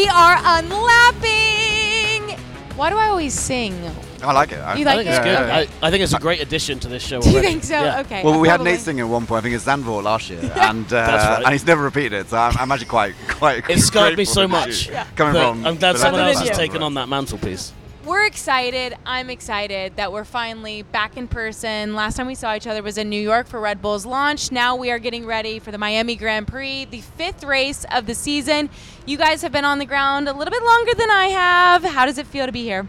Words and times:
We 0.00 0.08
are 0.08 0.38
unlapping. 0.40 2.38
Why 2.74 2.88
do 2.88 2.96
I 2.96 3.08
always 3.08 3.34
sing? 3.38 3.74
I 4.22 4.32
like 4.32 4.50
it. 4.50 4.56
I, 4.56 4.76
You 4.76 4.88
I 4.88 4.94
like 4.94 4.96
think 4.96 5.08
it's 5.10 5.18
it? 5.18 5.24
good. 5.24 5.36
Okay. 5.36 5.68
I, 5.82 5.86
I 5.86 5.90
think 5.90 6.02
it's 6.02 6.14
a 6.14 6.18
great 6.18 6.40
addition 6.40 6.78
to 6.80 6.88
this 6.88 7.02
show. 7.06 7.20
Do 7.20 7.28
you 7.30 7.42
think 7.42 7.62
so? 7.64 7.74
Yeah. 7.74 8.00
Okay. 8.00 8.24
Well, 8.24 8.40
we 8.40 8.48
had. 8.48 8.62
Nate 8.62 8.80
singing 8.80 9.00
at 9.00 9.08
one 9.08 9.26
point. 9.26 9.40
I 9.40 9.42
think 9.42 9.54
it's 9.56 9.66
Zandvoort 9.66 10.02
last 10.04 10.30
year, 10.30 10.40
and 10.56 10.90
uh, 10.90 10.96
right. 10.96 11.42
and 11.44 11.52
he's 11.52 11.66
never 11.66 11.82
repeated 11.82 12.14
it. 12.14 12.28
So 12.30 12.38
I'm, 12.38 12.56
I'm 12.56 12.72
actually 12.72 12.86
quite 12.86 13.14
quite. 13.28 13.68
It 13.68 13.80
scarred 13.80 14.16
me 14.16 14.24
so 14.24 14.48
much. 14.48 14.86
you- 14.88 14.94
Coming 15.16 15.34
that 15.34 15.50
from. 15.50 15.66
I'm 15.66 15.76
glad 15.76 15.98
someone 15.98 16.22
else 16.22 16.40
has 16.48 16.56
taken 16.56 16.82
on 16.82 16.94
that 16.94 17.10
mantelpiece. 17.10 17.74
We're 18.04 18.24
excited. 18.24 18.96
I'm 19.04 19.28
excited 19.28 19.96
that 19.96 20.10
we're 20.10 20.24
finally 20.24 20.82
back 20.82 21.18
in 21.18 21.28
person. 21.28 21.94
Last 21.94 22.16
time 22.16 22.26
we 22.26 22.34
saw 22.34 22.54
each 22.54 22.66
other 22.66 22.82
was 22.82 22.96
in 22.96 23.10
New 23.10 23.20
York 23.20 23.46
for 23.46 23.60
Red 23.60 23.82
Bull's 23.82 24.06
launch. 24.06 24.50
Now 24.50 24.74
we 24.74 24.90
are 24.90 24.98
getting 24.98 25.26
ready 25.26 25.58
for 25.58 25.70
the 25.70 25.76
Miami 25.76 26.16
Grand 26.16 26.48
Prix, 26.48 26.86
the 26.86 27.02
fifth 27.02 27.44
race 27.44 27.84
of 27.92 28.06
the 28.06 28.14
season. 28.14 28.70
You 29.04 29.18
guys 29.18 29.42
have 29.42 29.52
been 29.52 29.66
on 29.66 29.78
the 29.78 29.84
ground 29.84 30.30
a 30.30 30.32
little 30.32 30.50
bit 30.50 30.62
longer 30.62 30.94
than 30.94 31.10
I 31.10 31.26
have. 31.26 31.84
How 31.84 32.06
does 32.06 32.16
it 32.16 32.26
feel 32.26 32.46
to 32.46 32.52
be 32.52 32.62
here? 32.62 32.88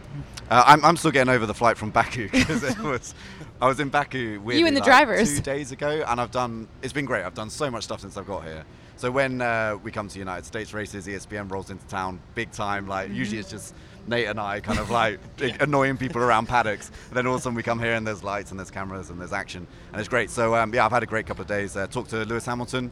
Uh, 0.50 0.64
I'm, 0.66 0.86
I'm 0.86 0.96
still 0.96 1.12
getting 1.12 1.34
over 1.34 1.46
the 1.46 1.54
flight 1.54 1.78
from 1.78 1.90
Baku 1.92 2.30
because 2.32 2.64
it 2.64 2.80
was. 2.80 3.14
I 3.62 3.68
was 3.68 3.82
in 3.82 3.90
Baku 3.90 4.40
with 4.40 4.58
You 4.58 4.66
and 4.66 4.76
the 4.76 4.80
like, 4.80 4.88
drivers. 4.88 5.36
two 5.36 5.42
days 5.42 5.74
ago, 5.74 6.04
and 6.08 6.22
I've 6.22 6.32
done. 6.32 6.70
It's 6.82 6.94
been 6.94 7.06
great. 7.06 7.26
I've 7.26 7.34
done 7.36 7.50
so 7.50 7.70
much 7.70 7.84
stuff 7.84 8.00
since 8.00 8.16
I've 8.16 8.28
got 8.28 8.46
here. 8.46 8.64
So 9.02 9.10
when 9.10 9.42
uh, 9.42 9.80
we 9.82 9.90
come 9.90 10.10
to 10.10 10.20
United 10.20 10.46
States 10.46 10.76
races, 10.76 11.08
ESPN 11.08 11.52
rolls 11.52 11.72
into 11.72 11.84
town 11.88 12.20
big 12.36 12.52
time. 12.52 12.88
Like 12.88 13.08
Mm-hmm. 13.08 13.16
usually 13.16 13.40
it's 13.40 13.50
just 13.50 13.74
Nate 14.06 14.28
and 14.28 14.40
I 14.40 14.60
kind 14.60 14.78
of 14.78 14.92
like 15.02 15.20
annoying 15.60 15.98
people 15.98 16.22
around 16.22 16.46
paddocks. 16.48 16.92
And 17.08 17.18
then 17.18 17.26
all 17.26 17.34
of 17.34 17.40
a 17.40 17.42
sudden 17.42 17.56
we 17.56 17.64
come 17.64 17.80
here 17.80 17.96
and 17.96 18.06
there's 18.06 18.24
lights 18.24 18.52
and 18.52 18.60
there's 18.60 18.70
cameras 18.70 19.10
and 19.10 19.20
there's 19.20 19.34
action 19.34 19.66
and 19.92 20.00
it's 20.00 20.08
great. 20.08 20.30
So 20.30 20.54
um, 20.54 20.72
yeah, 20.72 20.86
I've 20.86 20.92
had 20.92 21.02
a 21.02 21.08
great 21.08 21.26
couple 21.26 21.42
of 21.42 21.48
days. 21.48 21.76
Uh, 21.76 21.88
talked 21.88 22.12
to 22.12 22.24
Lewis 22.26 22.46
Hamilton. 22.46 22.92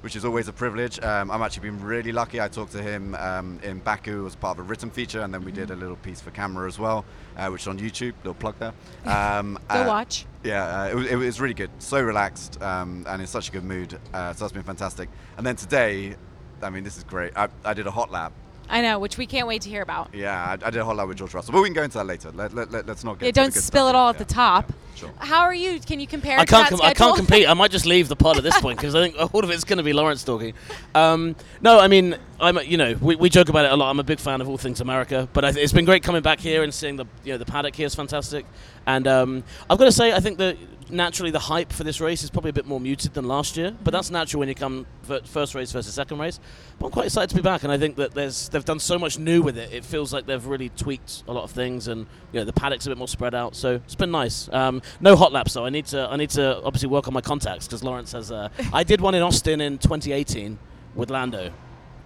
Which 0.00 0.14
is 0.14 0.24
always 0.24 0.46
a 0.46 0.52
privilege. 0.52 1.00
Um, 1.02 1.30
I'm 1.30 1.42
actually 1.42 1.70
been 1.70 1.82
really 1.82 2.12
lucky. 2.12 2.40
I 2.40 2.46
talked 2.46 2.70
to 2.72 2.82
him 2.82 3.16
um, 3.16 3.58
in 3.64 3.80
Baku 3.80 4.26
as 4.26 4.36
part 4.36 4.56
of 4.56 4.64
a 4.64 4.68
written 4.68 4.90
feature, 4.90 5.22
and 5.22 5.34
then 5.34 5.44
we 5.44 5.50
did 5.50 5.72
a 5.72 5.74
little 5.76 5.96
piece 5.96 6.20
for 6.20 6.30
camera 6.30 6.68
as 6.68 6.78
well, 6.78 7.04
uh, 7.36 7.48
which 7.48 7.62
is 7.62 7.68
on 7.68 7.80
YouTube. 7.80 8.14
Little 8.18 8.34
plug 8.34 8.54
there. 8.58 8.72
Um, 9.06 9.58
Go 9.68 9.82
uh, 9.82 9.86
watch. 9.88 10.24
yeah, 10.44 10.82
uh, 10.82 10.88
it, 10.88 10.94
was, 10.94 11.06
it 11.06 11.16
was 11.16 11.40
really 11.40 11.54
good. 11.54 11.70
So 11.78 12.00
relaxed 12.00 12.62
um, 12.62 13.04
and 13.08 13.20
in 13.20 13.26
such 13.26 13.48
a 13.48 13.52
good 13.52 13.64
mood. 13.64 13.98
Uh, 14.14 14.32
so 14.32 14.44
that's 14.44 14.52
been 14.52 14.62
fantastic. 14.62 15.08
And 15.36 15.44
then 15.46 15.56
today, 15.56 16.14
I 16.62 16.70
mean, 16.70 16.84
this 16.84 16.96
is 16.96 17.04
great. 17.04 17.36
I, 17.36 17.48
I 17.64 17.74
did 17.74 17.86
a 17.86 17.90
hot 17.90 18.12
lap. 18.12 18.32
I 18.68 18.82
know, 18.82 18.98
which 18.98 19.16
we 19.16 19.26
can't 19.26 19.46
wait 19.46 19.62
to 19.62 19.70
hear 19.70 19.82
about. 19.82 20.14
Yeah, 20.14 20.44
I, 20.44 20.52
I 20.52 20.70
did 20.70 20.76
a 20.76 20.84
hot 20.84 20.96
lap 20.96 21.08
with 21.08 21.16
George 21.16 21.32
Russell. 21.32 21.52
But 21.52 21.62
we 21.62 21.68
can 21.68 21.74
go 21.74 21.82
into 21.82 21.98
that 21.98 22.06
later. 22.06 22.30
Let, 22.32 22.54
let, 22.54 22.70
let, 22.70 22.88
us 22.88 23.02
not 23.02 23.18
get 23.18 23.26
Yeah, 23.26 23.32
don't 23.32 23.54
spill 23.54 23.88
it 23.88 23.94
all 23.94 24.10
at 24.10 24.18
the 24.18 24.24
top. 24.24 24.70
yeah, 24.70 24.74
sure. 24.98 25.12
How 25.18 25.42
are 25.42 25.54
you? 25.54 25.80
Can 25.80 26.00
you 26.00 26.06
compare 26.06 26.38
I 26.38 26.44
can't. 26.44 26.68
Com- 26.68 26.80
I 26.82 26.94
can't 26.94 27.16
compete. 27.16 27.48
I 27.48 27.54
might 27.54 27.70
just 27.70 27.86
leave 27.86 28.08
the 28.08 28.16
pod 28.16 28.36
at 28.36 28.42
this 28.42 28.60
point 28.60 28.78
because 28.78 28.94
I 28.94 29.00
think 29.00 29.34
all 29.34 29.44
of 29.44 29.50
it's 29.50 29.64
going 29.64 29.78
to 29.78 29.82
be 29.82 29.92
Laurence 29.92 30.24
talking. 30.24 30.54
Um, 30.94 31.36
no, 31.60 31.78
I 31.78 31.88
mean, 31.88 32.16
I'm. 32.40 32.58
You 32.58 32.76
know, 32.76 32.96
we, 33.00 33.16
we 33.16 33.28
joke 33.28 33.48
about 33.48 33.64
it 33.64 33.72
a 33.72 33.76
lot. 33.76 33.90
I'm 33.90 34.00
a 34.00 34.04
big 34.04 34.18
fan 34.18 34.40
of 34.40 34.48
all 34.48 34.58
things 34.58 34.80
America, 34.80 35.28
but 35.32 35.44
I 35.44 35.52
th- 35.52 35.62
it's 35.62 35.72
been 35.72 35.84
great 35.84 36.02
coming 36.02 36.22
back 36.22 36.40
here 36.40 36.62
and 36.62 36.72
seeing 36.72 36.96
the 36.96 37.06
you 37.24 37.32
know 37.32 37.38
the 37.38 37.46
paddock 37.46 37.74
here 37.74 37.86
is 37.86 37.94
fantastic. 37.94 38.44
And 38.86 39.06
um, 39.06 39.44
I've 39.68 39.78
got 39.78 39.84
to 39.84 39.92
say, 39.92 40.12
I 40.12 40.20
think 40.20 40.38
that 40.38 40.56
naturally 40.90 41.30
the 41.30 41.38
hype 41.38 41.72
for 41.72 41.84
this 41.84 42.00
race 42.00 42.22
is 42.22 42.30
probably 42.30 42.50
a 42.50 42.52
bit 42.54 42.66
more 42.66 42.80
muted 42.80 43.14
than 43.14 43.26
last 43.26 43.56
year, 43.56 43.76
but 43.84 43.92
that's 43.92 44.10
natural 44.10 44.40
when 44.40 44.48
you 44.48 44.54
come 44.54 44.86
first 45.24 45.54
race 45.54 45.72
versus 45.72 45.92
second 45.92 46.18
race. 46.18 46.40
But 46.78 46.86
I'm 46.86 46.92
quite 46.92 47.06
excited 47.06 47.30
to 47.30 47.36
be 47.36 47.42
back, 47.42 47.62
and 47.62 47.72
I 47.72 47.78
think 47.78 47.96
that 47.96 48.14
there's 48.14 48.48
they've 48.48 48.64
done 48.64 48.78
so 48.78 48.98
much 48.98 49.18
new 49.18 49.42
with 49.42 49.58
it. 49.58 49.72
It 49.72 49.84
feels 49.84 50.12
like 50.12 50.26
they've 50.26 50.44
really 50.44 50.70
tweaked 50.70 51.24
a 51.28 51.32
lot 51.32 51.44
of 51.44 51.50
things, 51.50 51.88
and 51.88 52.06
you 52.32 52.40
know 52.40 52.44
the 52.44 52.52
paddock's 52.52 52.86
a 52.86 52.90
bit 52.90 52.98
more 52.98 53.08
spread 53.08 53.34
out. 53.34 53.56
So 53.56 53.74
it's 53.84 53.94
been 53.94 54.10
nice. 54.10 54.48
Um, 54.52 54.82
no 55.00 55.16
hot 55.16 55.32
laps 55.32 55.54
though. 55.54 55.64
I 55.64 55.70
need 55.70 55.86
to 55.86 56.08
I 56.10 56.16
need 56.16 56.30
to 56.30 56.62
obviously 56.62 56.88
work 56.88 57.08
on 57.08 57.14
my 57.14 57.20
contacts 57.20 57.66
because 57.66 57.82
Laurence 57.84 58.12
has. 58.12 58.30
Uh, 58.32 58.48
I 58.72 58.84
did 58.84 59.00
one 59.00 59.14
in 59.14 59.22
Austin 59.22 59.60
in 59.60 59.78
2018 59.78 60.58
with 60.94 61.10
Lando. 61.10 61.52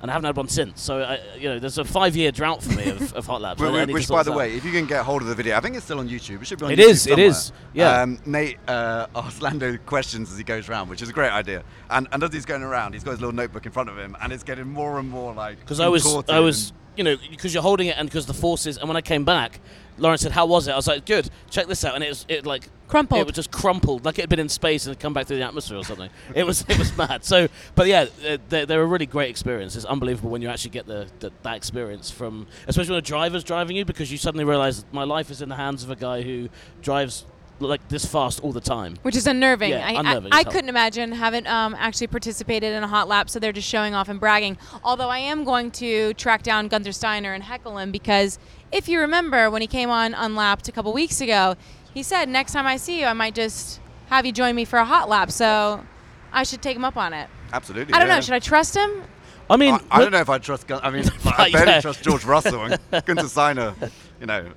And 0.00 0.10
I 0.10 0.14
haven't 0.14 0.26
had 0.26 0.36
one 0.36 0.48
since, 0.48 0.82
so 0.82 1.00
I, 1.00 1.20
you 1.38 1.48
know, 1.48 1.60
there's 1.60 1.78
a 1.78 1.84
five-year 1.84 2.32
drought 2.32 2.60
for 2.60 2.72
me 2.72 2.90
of, 2.90 3.12
of 3.14 3.24
hot 3.24 3.40
laps. 3.40 3.62
I- 3.62 3.66
I 3.68 3.84
Which, 3.84 3.94
which 3.94 4.08
by 4.08 4.24
the 4.24 4.32
out. 4.32 4.36
way, 4.36 4.56
if 4.56 4.64
you 4.64 4.72
can 4.72 4.84
get 4.84 5.04
hold 5.04 5.22
of 5.22 5.28
the 5.28 5.34
video, 5.36 5.56
I 5.56 5.60
think 5.60 5.76
it's 5.76 5.84
still 5.84 6.00
on 6.00 6.08
YouTube. 6.08 6.42
It 6.42 6.48
should 6.48 6.58
be 6.58 6.64
on 6.64 6.72
It 6.72 6.80
YouTube 6.80 6.88
is, 6.88 7.02
somewhere. 7.02 7.24
is, 7.26 7.52
yeah. 7.72 8.02
Um, 8.02 8.18
Nate 8.26 8.58
uh, 8.66 9.06
asks 9.14 9.40
Lando 9.40 9.76
questions 9.86 10.32
as 10.32 10.36
he 10.38 10.42
goes 10.42 10.68
around, 10.68 10.88
which 10.88 11.02
is 11.02 11.08
a 11.08 11.12
great 11.12 11.30
idea. 11.30 11.62
And, 11.88 12.08
and 12.10 12.20
as 12.24 12.32
he's 12.32 12.44
going 12.44 12.64
around, 12.64 12.94
he's 12.94 13.04
got 13.04 13.12
his 13.12 13.20
little 13.20 13.32
notebook 13.32 13.64
in 13.64 13.70
front 13.70 13.90
of 13.90 13.96
him, 13.96 14.16
and 14.20 14.32
it's 14.32 14.42
getting 14.42 14.66
more 14.66 14.98
and 14.98 15.08
more 15.08 15.34
like. 15.34 15.60
because 15.60 15.78
I 15.78 15.86
was 15.86 16.04
I 16.28 16.40
was 16.40 16.72
you 16.96 17.04
know 17.04 17.14
because 17.30 17.54
you're 17.54 17.62
holding 17.62 17.86
it 17.86 17.96
and 17.96 18.08
because 18.08 18.26
the 18.26 18.34
forces 18.34 18.78
and 18.78 18.88
when 18.88 18.96
I 18.96 19.02
came 19.02 19.24
back 19.24 19.60
Laurence 19.98 20.22
said 20.22 20.32
how 20.32 20.46
was 20.46 20.68
it? 20.68 20.72
I 20.72 20.76
was 20.76 20.88
like 20.88 21.06
good. 21.06 21.28
Check 21.50 21.66
this 21.66 21.84
out. 21.84 21.94
And 21.94 22.02
it 22.04 22.08
was 22.08 22.26
it 22.28 22.46
like 22.46 22.68
Crumpled. 22.88 23.20
it 23.22 23.26
was 23.26 23.34
just 23.34 23.50
crumpled. 23.50 24.04
Like 24.04 24.18
it 24.18 24.22
had 24.22 24.28
been 24.28 24.38
in 24.40 24.48
space 24.50 24.86
and 24.86 24.98
come 24.98 25.14
back 25.14 25.26
through 25.26 25.38
the 25.38 25.44
atmosphere 25.44 25.78
or 25.78 25.84
something. 25.84 26.10
It 26.34 26.44
was 26.44 26.62
it 26.68 26.78
was 26.78 26.96
mad. 26.98 27.24
So 27.24 27.48
but 27.74 27.86
yeah 27.86 28.06
they're, 28.48 28.66
they're 28.66 28.82
a 28.82 28.86
really 28.86 29.06
great 29.06 29.30
experience. 29.30 29.76
It's 29.76 29.84
unbelievable 29.84 30.30
when 30.30 30.42
you 30.42 30.48
actually 30.48 30.70
get 30.70 30.86
the, 30.86 31.06
the 31.20 31.32
that 31.42 31.56
experience 31.56 32.10
from 32.10 32.46
especially 32.68 32.92
when 32.92 32.98
a 32.98 33.02
driver's 33.02 33.44
driving 33.44 33.76
you 33.76 33.84
because 33.84 34.12
you 34.12 34.18
suddenly 34.18 34.44
realize 34.44 34.84
my 34.92 35.04
life 35.04 35.30
is 35.30 35.40
in 35.40 35.48
the 35.48 35.56
hands 35.56 35.82
of 35.84 35.90
a 35.90 35.96
guy 35.96 36.22
who 36.22 36.48
drives 36.82 37.24
like 37.68 37.86
this 37.88 38.04
fast 38.04 38.40
all 38.40 38.52
the 38.52 38.60
time 38.60 38.96
Which 39.02 39.16
is 39.16 39.26
unnerving. 39.26 39.70
Yeah, 39.70 39.86
I, 39.86 39.92
unnerving 39.92 40.32
I, 40.32 40.38
I 40.38 40.44
couldn't 40.44 40.68
imagine. 40.68 41.12
Haven't 41.12 41.46
um, 41.46 41.74
actually 41.78 42.06
participated 42.08 42.72
in 42.72 42.82
a 42.82 42.88
hot 42.88 43.08
lap, 43.08 43.30
so 43.30 43.38
they're 43.38 43.52
just 43.52 43.68
showing 43.68 43.94
off 43.94 44.08
and 44.08 44.20
bragging. 44.20 44.56
Although 44.84 45.08
I 45.08 45.18
am 45.18 45.44
going 45.44 45.70
to 45.72 46.14
track 46.14 46.42
down 46.42 46.68
Gunther 46.68 46.92
Steiner 46.92 47.32
and 47.32 47.42
heckle 47.42 47.78
him 47.78 47.90
because 47.90 48.38
if 48.70 48.88
you 48.88 49.00
remember 49.00 49.50
when 49.50 49.60
he 49.60 49.68
came 49.68 49.90
on 49.90 50.14
Unlapped 50.14 50.68
a 50.68 50.72
couple 50.72 50.92
weeks 50.92 51.20
ago, 51.20 51.56
he 51.94 52.02
said 52.02 52.28
next 52.28 52.52
time 52.52 52.66
I 52.66 52.76
see 52.76 53.00
you, 53.00 53.06
I 53.06 53.12
might 53.12 53.34
just 53.34 53.80
have 54.08 54.26
you 54.26 54.32
join 54.32 54.54
me 54.54 54.64
for 54.64 54.78
a 54.78 54.84
hot 54.84 55.08
lap. 55.08 55.30
So 55.30 55.84
I 56.32 56.42
should 56.44 56.62
take 56.62 56.76
him 56.76 56.84
up 56.84 56.96
on 56.96 57.12
it. 57.12 57.28
Absolutely. 57.52 57.94
I 57.94 57.98
don't 57.98 58.08
yeah. 58.08 58.16
know. 58.16 58.20
Should 58.20 58.34
I 58.34 58.38
trust 58.38 58.74
him? 58.76 59.02
I 59.50 59.56
mean 59.56 59.74
I, 59.74 59.80
I 59.90 60.00
don't 60.00 60.12
know 60.12 60.20
if 60.20 60.30
I 60.30 60.38
trust. 60.38 60.66
Gun- 60.66 60.80
I 60.82 60.90
mean, 60.90 61.04
I 61.24 61.46
Yeah. 61.46 61.64
barely 61.64 61.82
trust 61.82 62.02
George 62.02 62.24
Russell 62.24 62.62
and 62.64 62.78
Gunther 63.04 63.28
Steiner. 63.28 63.74
You 64.20 64.26
know, 64.26 64.50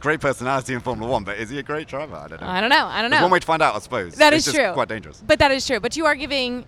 great 0.00 0.20
personality 0.20 0.74
in 0.74 0.80
Formula 0.80 1.10
One, 1.10 1.24
but 1.24 1.38
is 1.38 1.50
he 1.50 1.58
a 1.58 1.62
great 1.62 1.88
driver? 1.88 2.16
I 2.16 2.28
don't 2.28 2.40
know. 2.40 2.46
I 2.46 2.60
don't 2.60 2.70
know. 2.70 2.86
I 2.86 3.02
don't 3.02 3.10
There's 3.10 3.20
know. 3.20 3.24
one 3.24 3.32
way 3.32 3.38
to 3.40 3.46
find 3.46 3.62
out, 3.62 3.74
I 3.74 3.78
suppose. 3.78 4.14
That 4.14 4.32
it's 4.32 4.46
is 4.46 4.52
just 4.52 4.64
true. 4.64 4.72
Quite 4.72 4.88
dangerous. 4.88 5.22
But 5.26 5.38
that 5.38 5.50
is 5.50 5.66
true. 5.66 5.80
But 5.80 5.96
you 5.96 6.06
are 6.06 6.14
giving, 6.14 6.64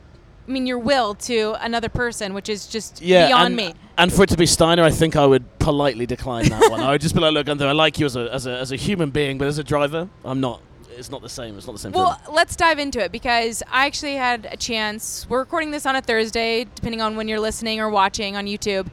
I 0.46 0.50
mean, 0.50 0.66
your 0.66 0.78
will 0.78 1.14
to 1.14 1.54
another 1.64 1.88
person, 1.88 2.34
which 2.34 2.48
is 2.48 2.66
just 2.66 3.00
yeah, 3.00 3.28
beyond 3.28 3.46
and, 3.46 3.56
me. 3.56 3.74
And 3.98 4.12
for 4.12 4.24
it 4.24 4.28
to 4.30 4.36
be 4.36 4.46
Steiner, 4.46 4.82
I 4.82 4.90
think 4.90 5.16
I 5.16 5.26
would 5.26 5.58
politely 5.58 6.06
decline 6.06 6.48
that 6.48 6.70
one. 6.70 6.80
I 6.80 6.92
would 6.92 7.00
just 7.00 7.14
be 7.14 7.20
like, 7.20 7.32
look, 7.34 7.46
Gunther, 7.46 7.66
I 7.66 7.72
like 7.72 7.98
you 7.98 8.06
as 8.06 8.16
a, 8.16 8.32
as 8.32 8.46
a 8.46 8.58
as 8.58 8.72
a 8.72 8.76
human 8.76 9.10
being, 9.10 9.38
but 9.38 9.46
as 9.48 9.58
a 9.58 9.64
driver, 9.64 10.08
I'm 10.24 10.40
not. 10.40 10.62
It's 10.92 11.10
not 11.10 11.22
the 11.22 11.28
same. 11.30 11.56
It's 11.56 11.66
not 11.66 11.72
the 11.72 11.78
same. 11.78 11.92
Well, 11.92 12.14
feeling. 12.14 12.36
let's 12.36 12.56
dive 12.56 12.78
into 12.78 13.02
it 13.02 13.10
because 13.10 13.62
I 13.70 13.86
actually 13.86 14.16
had 14.16 14.46
a 14.50 14.56
chance. 14.56 15.26
We're 15.30 15.38
recording 15.38 15.70
this 15.70 15.86
on 15.86 15.96
a 15.96 16.02
Thursday, 16.02 16.66
depending 16.74 17.00
on 17.00 17.16
when 17.16 17.26
you're 17.26 17.40
listening 17.40 17.80
or 17.80 17.88
watching 17.88 18.36
on 18.36 18.44
YouTube. 18.46 18.88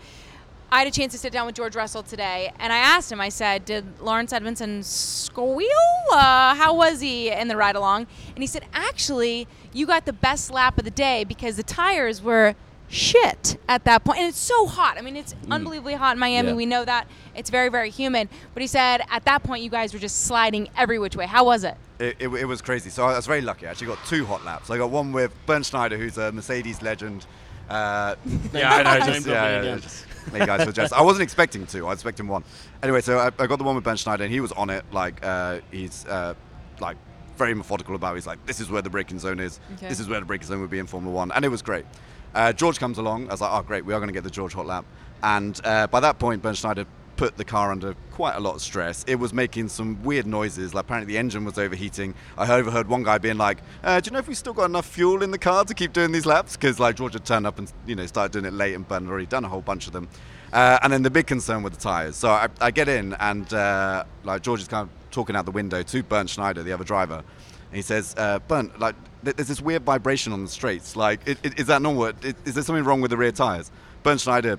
I 0.70 0.80
had 0.80 0.88
a 0.88 0.92
chance 0.92 1.14
to 1.14 1.20
sit 1.20 1.32
down 1.32 1.46
with 1.46 1.56
George 1.56 1.76
Russell 1.76 2.04
today, 2.04 2.52
and 2.60 2.74
I 2.74 2.78
asked 2.78 3.12
him. 3.12 3.22
I 3.22 3.30
said, 3.30 3.64
"Did 3.64 3.86
Laurence 4.02 4.34
Edmondson 4.34 4.84
squeal? 4.84 5.70
Uh, 6.12 6.56
how 6.56 6.74
was 6.74 7.00
he 7.00 7.30
in 7.30 7.48
the 7.48 7.56
ride 7.56 7.76
along?" 7.76 8.08
And 8.36 8.40
he 8.44 8.48
said, 8.48 8.66
"Actually, 8.74 9.48
you 9.72 9.86
got 9.86 10.06
the 10.06 10.14
best 10.14 10.52
lap 10.52 10.78
of 10.78 10.84
the 10.84 10.92
day 10.92 11.24
because 11.24 11.56
the 11.56 11.64
tires 11.64 12.22
were." 12.22 12.56
Shit 12.90 13.58
at 13.68 13.84
that 13.84 14.06
point, 14.06 14.20
and 14.20 14.30
it's 14.30 14.40
so 14.40 14.66
hot. 14.66 14.98
I 14.98 15.02
mean, 15.02 15.18
it's 15.18 15.36
unbelievably 15.52 15.96
hot 15.96 16.16
in 16.16 16.20
Miami. 16.20 16.48
Yeah. 16.48 16.56
We 16.56 16.66
know 16.66 16.86
that 16.86 17.06
it's 17.36 17.50
very, 17.50 17.68
very 17.68 17.90
humid. 17.90 18.30
But 18.54 18.62
he 18.62 18.68
said 18.68 19.02
at 19.12 19.26
that 19.26 19.44
point, 19.44 19.62
you 19.62 19.70
guys 19.70 19.92
were 19.92 20.00
just 20.00 20.24
sliding 20.24 20.70
every 20.78 20.98
which 20.98 21.14
way. 21.18 21.26
How 21.26 21.44
was 21.44 21.66
it? 21.66 21.76
It, 22.00 22.16
it, 22.18 22.30
it 22.30 22.46
was 22.46 22.62
crazy. 22.62 22.90
So 22.90 23.04
I 23.04 23.18
was 23.18 23.26
very 23.26 23.42
lucky. 23.42 23.68
I 23.68 23.72
actually 23.72 23.88
got 23.88 24.06
two 24.06 24.26
hot 24.26 24.46
laps. 24.46 24.70
I 24.70 24.78
got 24.78 24.90
one 24.90 25.12
with 25.12 25.34
Bernd 25.46 25.66
Schneider, 25.66 25.98
who's 25.98 26.18
a 26.18 26.32
Mercedes 26.32 26.82
legend. 26.82 27.26
Uh, 27.70 28.16
yeah, 28.54 28.74
I 28.74 28.84
know. 28.84 29.06
Name 29.06 29.14
Just, 29.14 29.26
dropping 29.26 29.32
yeah, 29.34 29.62
yeah, 29.64 29.76
just 29.80 30.07
make 30.07 30.07
you 30.34 30.46
guys 30.46 30.74
jealous. 30.74 30.92
I 30.92 31.02
wasn't 31.02 31.24
expecting 31.24 31.66
two. 31.66 31.86
I 31.86 31.90
was 31.90 32.00
expecting 32.00 32.28
one. 32.28 32.44
Anyway, 32.84 33.02
so 33.02 33.20
I, 33.20 33.28
I 33.28 33.48
got 33.48 33.58
the 33.58 33.64
one 33.64 33.76
with 33.76 33.84
Bernd 33.84 34.00
Schneider, 34.00 34.24
and 34.24 34.32
he 34.34 34.40
was 34.40 34.52
on 34.54 34.70
it. 34.70 34.84
Like 34.92 35.26
uh, 35.26 35.60
he's 35.72 36.06
uh, 36.06 36.34
like 36.80 36.98
very 37.38 37.54
methodical 37.54 37.96
about. 37.96 38.14
it. 38.14 38.18
He's 38.18 38.28
like, 38.28 38.46
this 38.46 38.60
is 38.60 38.70
where 38.70 38.82
the 38.82 38.90
braking 38.90 39.20
zone 39.20 39.40
is. 39.40 39.60
Okay. 39.76 39.90
This 39.90 40.00
is 40.00 40.08
where 40.08 40.20
the 40.20 40.26
braking 40.26 40.48
zone 40.48 40.62
would 40.62 40.70
be 40.70 40.80
in 40.80 40.88
Formula 40.88 41.16
One, 41.16 41.32
and 41.32 41.46
it 41.46 41.50
was 41.50 41.62
great. 41.62 41.86
Uh, 42.34 42.54
George 42.54 42.80
comes 42.80 42.98
along. 42.98 43.28
I 43.30 43.32
was 43.32 43.42
like, 43.42 43.52
oh 43.52 43.62
great, 43.64 43.86
we 43.86 43.94
are 43.94 44.00
going 44.00 44.10
to 44.10 44.14
get 44.14 44.24
the 44.24 44.30
George 44.30 44.54
hot 44.54 44.66
lap. 44.66 44.86
And 45.24 45.60
uh, 45.64 45.88
by 45.88 46.00
that 46.02 46.20
point, 46.20 46.42
Bernd 46.42 46.58
Schneider 46.58 46.86
put 47.18 47.36
the 47.36 47.44
car 47.44 47.72
under 47.72 47.96
quite 48.12 48.36
a 48.36 48.40
lot 48.40 48.56
of 48.56 48.62
stress. 48.62 49.04
It 49.08 49.16
was 49.16 49.34
making 49.34 49.70
some 49.70 50.02
weird 50.04 50.26
noises. 50.26 50.74
Like 50.74 50.86
apparently 50.86 51.14
the 51.14 51.18
engine 51.18 51.44
was 51.44 51.58
overheating. 51.58 52.14
I 52.38 52.52
overheard 52.54 52.88
one 52.88 53.04
guy 53.04 53.18
being 53.18 53.38
like, 53.38 53.58
uh, 53.84 54.00
"Do 54.00 54.08
you 54.08 54.14
know 54.14 54.20
if 54.20 54.28
we 54.28 54.36
still 54.36 54.54
got 54.54 54.66
enough 54.66 54.86
fuel 54.86 55.22
in 55.24 55.32
the 55.32 55.38
car 55.38 55.66
to 55.66 55.74
keep 55.74 55.92
doing 55.94 56.12
these 56.12 56.26
laps?" 56.26 56.56
Because 56.56 56.80
like 56.80 56.96
George 56.96 57.14
had 57.14 57.26
turned 57.26 57.46
up 57.46 57.60
and 57.60 57.72
you 57.86 57.96
know 57.96 58.06
started 58.06 58.32
doing 58.32 58.46
it 58.46 58.54
late, 58.54 58.74
and 58.76 58.88
Bernd 58.88 59.06
had 59.06 59.12
already 59.12 59.26
done 59.26 59.44
a 59.44 59.50
whole 59.50 59.62
bunch 59.62 59.88
of 59.88 59.94
them. 59.94 60.08
Uh, 60.54 60.80
and 60.82 60.94
then 60.94 61.02
the 61.04 61.10
big 61.10 61.28
concern 61.28 61.62
with 61.62 61.74
the 61.74 61.80
tires. 61.80 62.16
So 62.16 62.30
I, 62.30 62.48
I 62.62 62.72
get 62.72 62.88
in 62.88 63.14
and 63.16 63.54
uh, 63.54 64.06
like 64.24 64.44
George 64.44 64.62
is 64.62 64.68
kind 64.70 64.88
of 64.88 65.12
talking 65.12 65.36
out 65.36 65.44
the 65.46 65.52
window 65.52 65.84
to 65.84 66.04
Bernd 66.04 66.30
Schneider, 66.30 66.64
the 66.64 66.72
other 66.72 66.86
driver. 66.86 67.16
And 67.16 67.76
he 67.76 67.82
says, 67.82 68.16
uh, 68.18 68.40
Bernd, 68.48 68.72
like 68.80 68.96
there's 69.24 69.50
this 69.50 69.60
weird 69.60 69.84
vibration 69.84 70.32
on 70.32 70.44
the 70.46 70.50
straights. 70.50 70.96
Like, 70.96 71.20
is 71.44 71.68
that 71.68 71.82
normal? 71.82 72.06
I- 72.24 72.34
Is 72.46 72.54
there 72.54 72.64
something 72.64 72.86
wrong 72.86 73.02
with 73.02 73.12
the 73.12 73.18
rear 73.18 73.34
tires? 73.34 73.72
Bernd 74.04 74.22
Schneider 74.22 74.58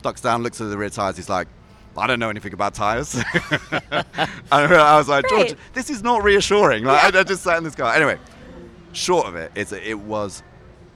ducks 0.00 0.22
down, 0.22 0.42
looks 0.42 0.60
at 0.62 0.70
the 0.70 0.78
rear 0.78 0.88
tires. 0.88 1.16
He's 1.16 1.28
like, 1.28 1.46
I 1.96 2.06
don't 2.06 2.18
know 2.18 2.30
anything 2.30 2.54
about 2.54 2.74
tires. 2.74 3.16
I 4.52 4.96
was 4.96 5.08
like, 5.08 5.28
George, 5.28 5.54
this 5.74 5.90
is 5.90 6.02
not 6.02 6.22
reassuring. 6.22 6.84
Like, 6.84 7.14
I, 7.14 7.20
I 7.20 7.22
just 7.22 7.42
sat 7.42 7.58
in 7.58 7.64
this 7.64 7.74
car. 7.74 7.94
Anyway, 7.94 8.18
short 8.92 9.26
of 9.26 9.36
it, 9.36 9.52
it's 9.54 9.72
it 9.72 9.98
was 9.98 10.42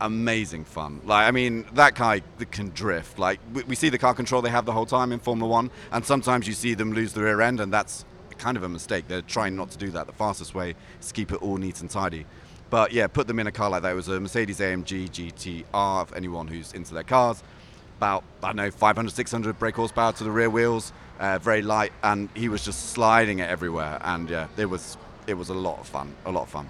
amazing 0.00 0.64
fun. 0.64 1.00
Like, 1.04 1.26
I 1.26 1.30
mean, 1.30 1.66
that 1.74 1.94
guy 1.94 2.22
that 2.38 2.50
can 2.50 2.70
drift. 2.70 3.18
Like, 3.18 3.40
we, 3.52 3.62
we 3.64 3.74
see 3.74 3.88
the 3.88 3.98
car 3.98 4.14
control 4.14 4.42
they 4.42 4.50
have 4.50 4.64
the 4.64 4.72
whole 4.72 4.86
time 4.86 5.12
in 5.12 5.18
Formula 5.18 5.50
One, 5.50 5.70
and 5.92 6.04
sometimes 6.04 6.46
you 6.46 6.54
see 6.54 6.74
them 6.74 6.92
lose 6.92 7.12
the 7.12 7.22
rear 7.22 7.40
end, 7.40 7.60
and 7.60 7.72
that's 7.72 8.04
kind 8.38 8.56
of 8.56 8.62
a 8.62 8.68
mistake. 8.68 9.08
They're 9.08 9.22
trying 9.22 9.56
not 9.56 9.70
to 9.70 9.78
do 9.78 9.90
that. 9.90 10.06
The 10.06 10.12
fastest 10.12 10.54
way 10.54 10.74
is 11.00 11.08
to 11.08 11.14
keep 11.14 11.32
it 11.32 11.42
all 11.42 11.56
neat 11.56 11.80
and 11.80 11.90
tidy. 11.90 12.26
But 12.68 12.92
yeah, 12.92 13.06
put 13.06 13.26
them 13.26 13.38
in 13.38 13.46
a 13.46 13.52
car 13.52 13.70
like 13.70 13.82
that. 13.82 13.92
It 13.92 13.94
was 13.94 14.08
a 14.08 14.20
Mercedes 14.20 14.60
AMG 14.60 15.10
GTR. 15.10 16.06
For 16.06 16.14
anyone 16.16 16.48
who's 16.48 16.72
into 16.72 16.94
their 16.94 17.04
cars, 17.04 17.42
about 17.98 18.24
I 18.42 18.48
don't 18.48 18.56
know 18.56 18.70
500, 18.70 19.10
600 19.10 19.58
brake 19.58 19.76
horsepower 19.76 20.12
to 20.12 20.24
the 20.24 20.30
rear 20.30 20.50
wheels, 20.50 20.92
uh, 21.18 21.38
very 21.38 21.62
light, 21.62 21.92
and 22.02 22.28
he 22.34 22.48
was 22.48 22.64
just 22.64 22.90
sliding 22.90 23.38
it 23.38 23.48
everywhere. 23.48 23.98
And 24.02 24.28
yeah, 24.28 24.48
it 24.56 24.66
was 24.66 24.96
it 25.26 25.34
was 25.34 25.48
a 25.48 25.54
lot 25.54 25.78
of 25.80 25.86
fun. 25.86 26.14
A 26.24 26.30
lot 26.30 26.42
of 26.42 26.48
fun. 26.48 26.68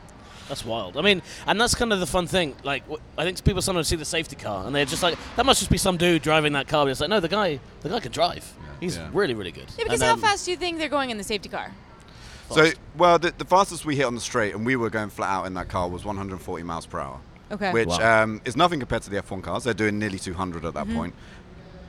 That's 0.49 0.65
wild. 0.65 0.97
I 0.97 1.01
mean, 1.03 1.23
and 1.49 1.61
that's 1.61 1.75
kind 1.75 1.93
of 1.93 1.99
the 1.99 2.07
fun 2.07 2.29
thing. 2.29 2.55
Like, 2.63 2.85
I 3.19 3.25
think 3.25 3.43
people 3.45 3.61
sometimes 3.63 3.89
see 3.89 3.97
the 3.97 4.05
safety 4.05 4.37
car 4.37 4.65
and 4.65 4.73
they're 4.75 4.85
just 4.85 5.03
like, 5.03 5.19
that 5.35 5.45
must 5.45 5.59
just 5.59 5.73
be 5.73 5.77
some 5.79 5.97
dude 5.97 6.23
driving 6.23 6.53
that 6.53 6.69
car. 6.69 6.85
But 6.85 6.93
it's 6.93 7.01
like, 7.01 7.11
no, 7.11 7.19
the 7.19 7.29
guy, 7.29 7.59
the 7.81 7.89
guy 7.89 7.99
can 7.99 8.13
drive. 8.13 8.49
He's 8.79 8.97
Yeah. 8.97 9.09
really, 9.13 9.35
really 9.35 9.51
good. 9.51 9.67
Yeah, 9.77 9.83
because 9.85 10.01
And, 10.01 10.07
how 10.09 10.15
um, 10.15 10.21
fast 10.21 10.45
do 10.45 10.53
you 10.53 10.57
think 10.57 10.79
they're 10.79 10.89
going 10.89 11.11
in 11.11 11.19
the 11.19 11.25
safety 11.25 11.49
car? 11.49 11.73
So 12.49 12.71
well, 12.97 13.19
the, 13.19 13.35
the 13.37 13.45
fastest 13.45 13.85
we 13.85 13.97
hit 13.97 14.05
on 14.05 14.15
the 14.15 14.21
straight, 14.21 14.55
and 14.55 14.65
we 14.65 14.77
were 14.77 14.89
going 14.89 15.11
flat 15.11 15.31
out 15.31 15.47
in 15.47 15.55
that 15.55 15.69
car, 15.69 15.89
was 15.89 16.05
140 16.05 16.63
miles 16.63 16.87
per 16.87 17.01
hour. 17.01 17.19
Okay. 17.53 17.73
which 17.73 17.89
Wow. 17.89 18.23
um, 18.25 18.41
is 18.45 18.57
nothing 18.57 18.81
compared 18.81 19.03
to 19.03 19.11
the 19.11 19.23
F1 19.23 19.43
cars. 19.43 19.65
They're 19.65 19.75
doing 19.75 19.99
nearly 19.99 20.19
200 20.19 20.65
at 20.65 20.75
that 20.75 20.89
point. 20.89 21.15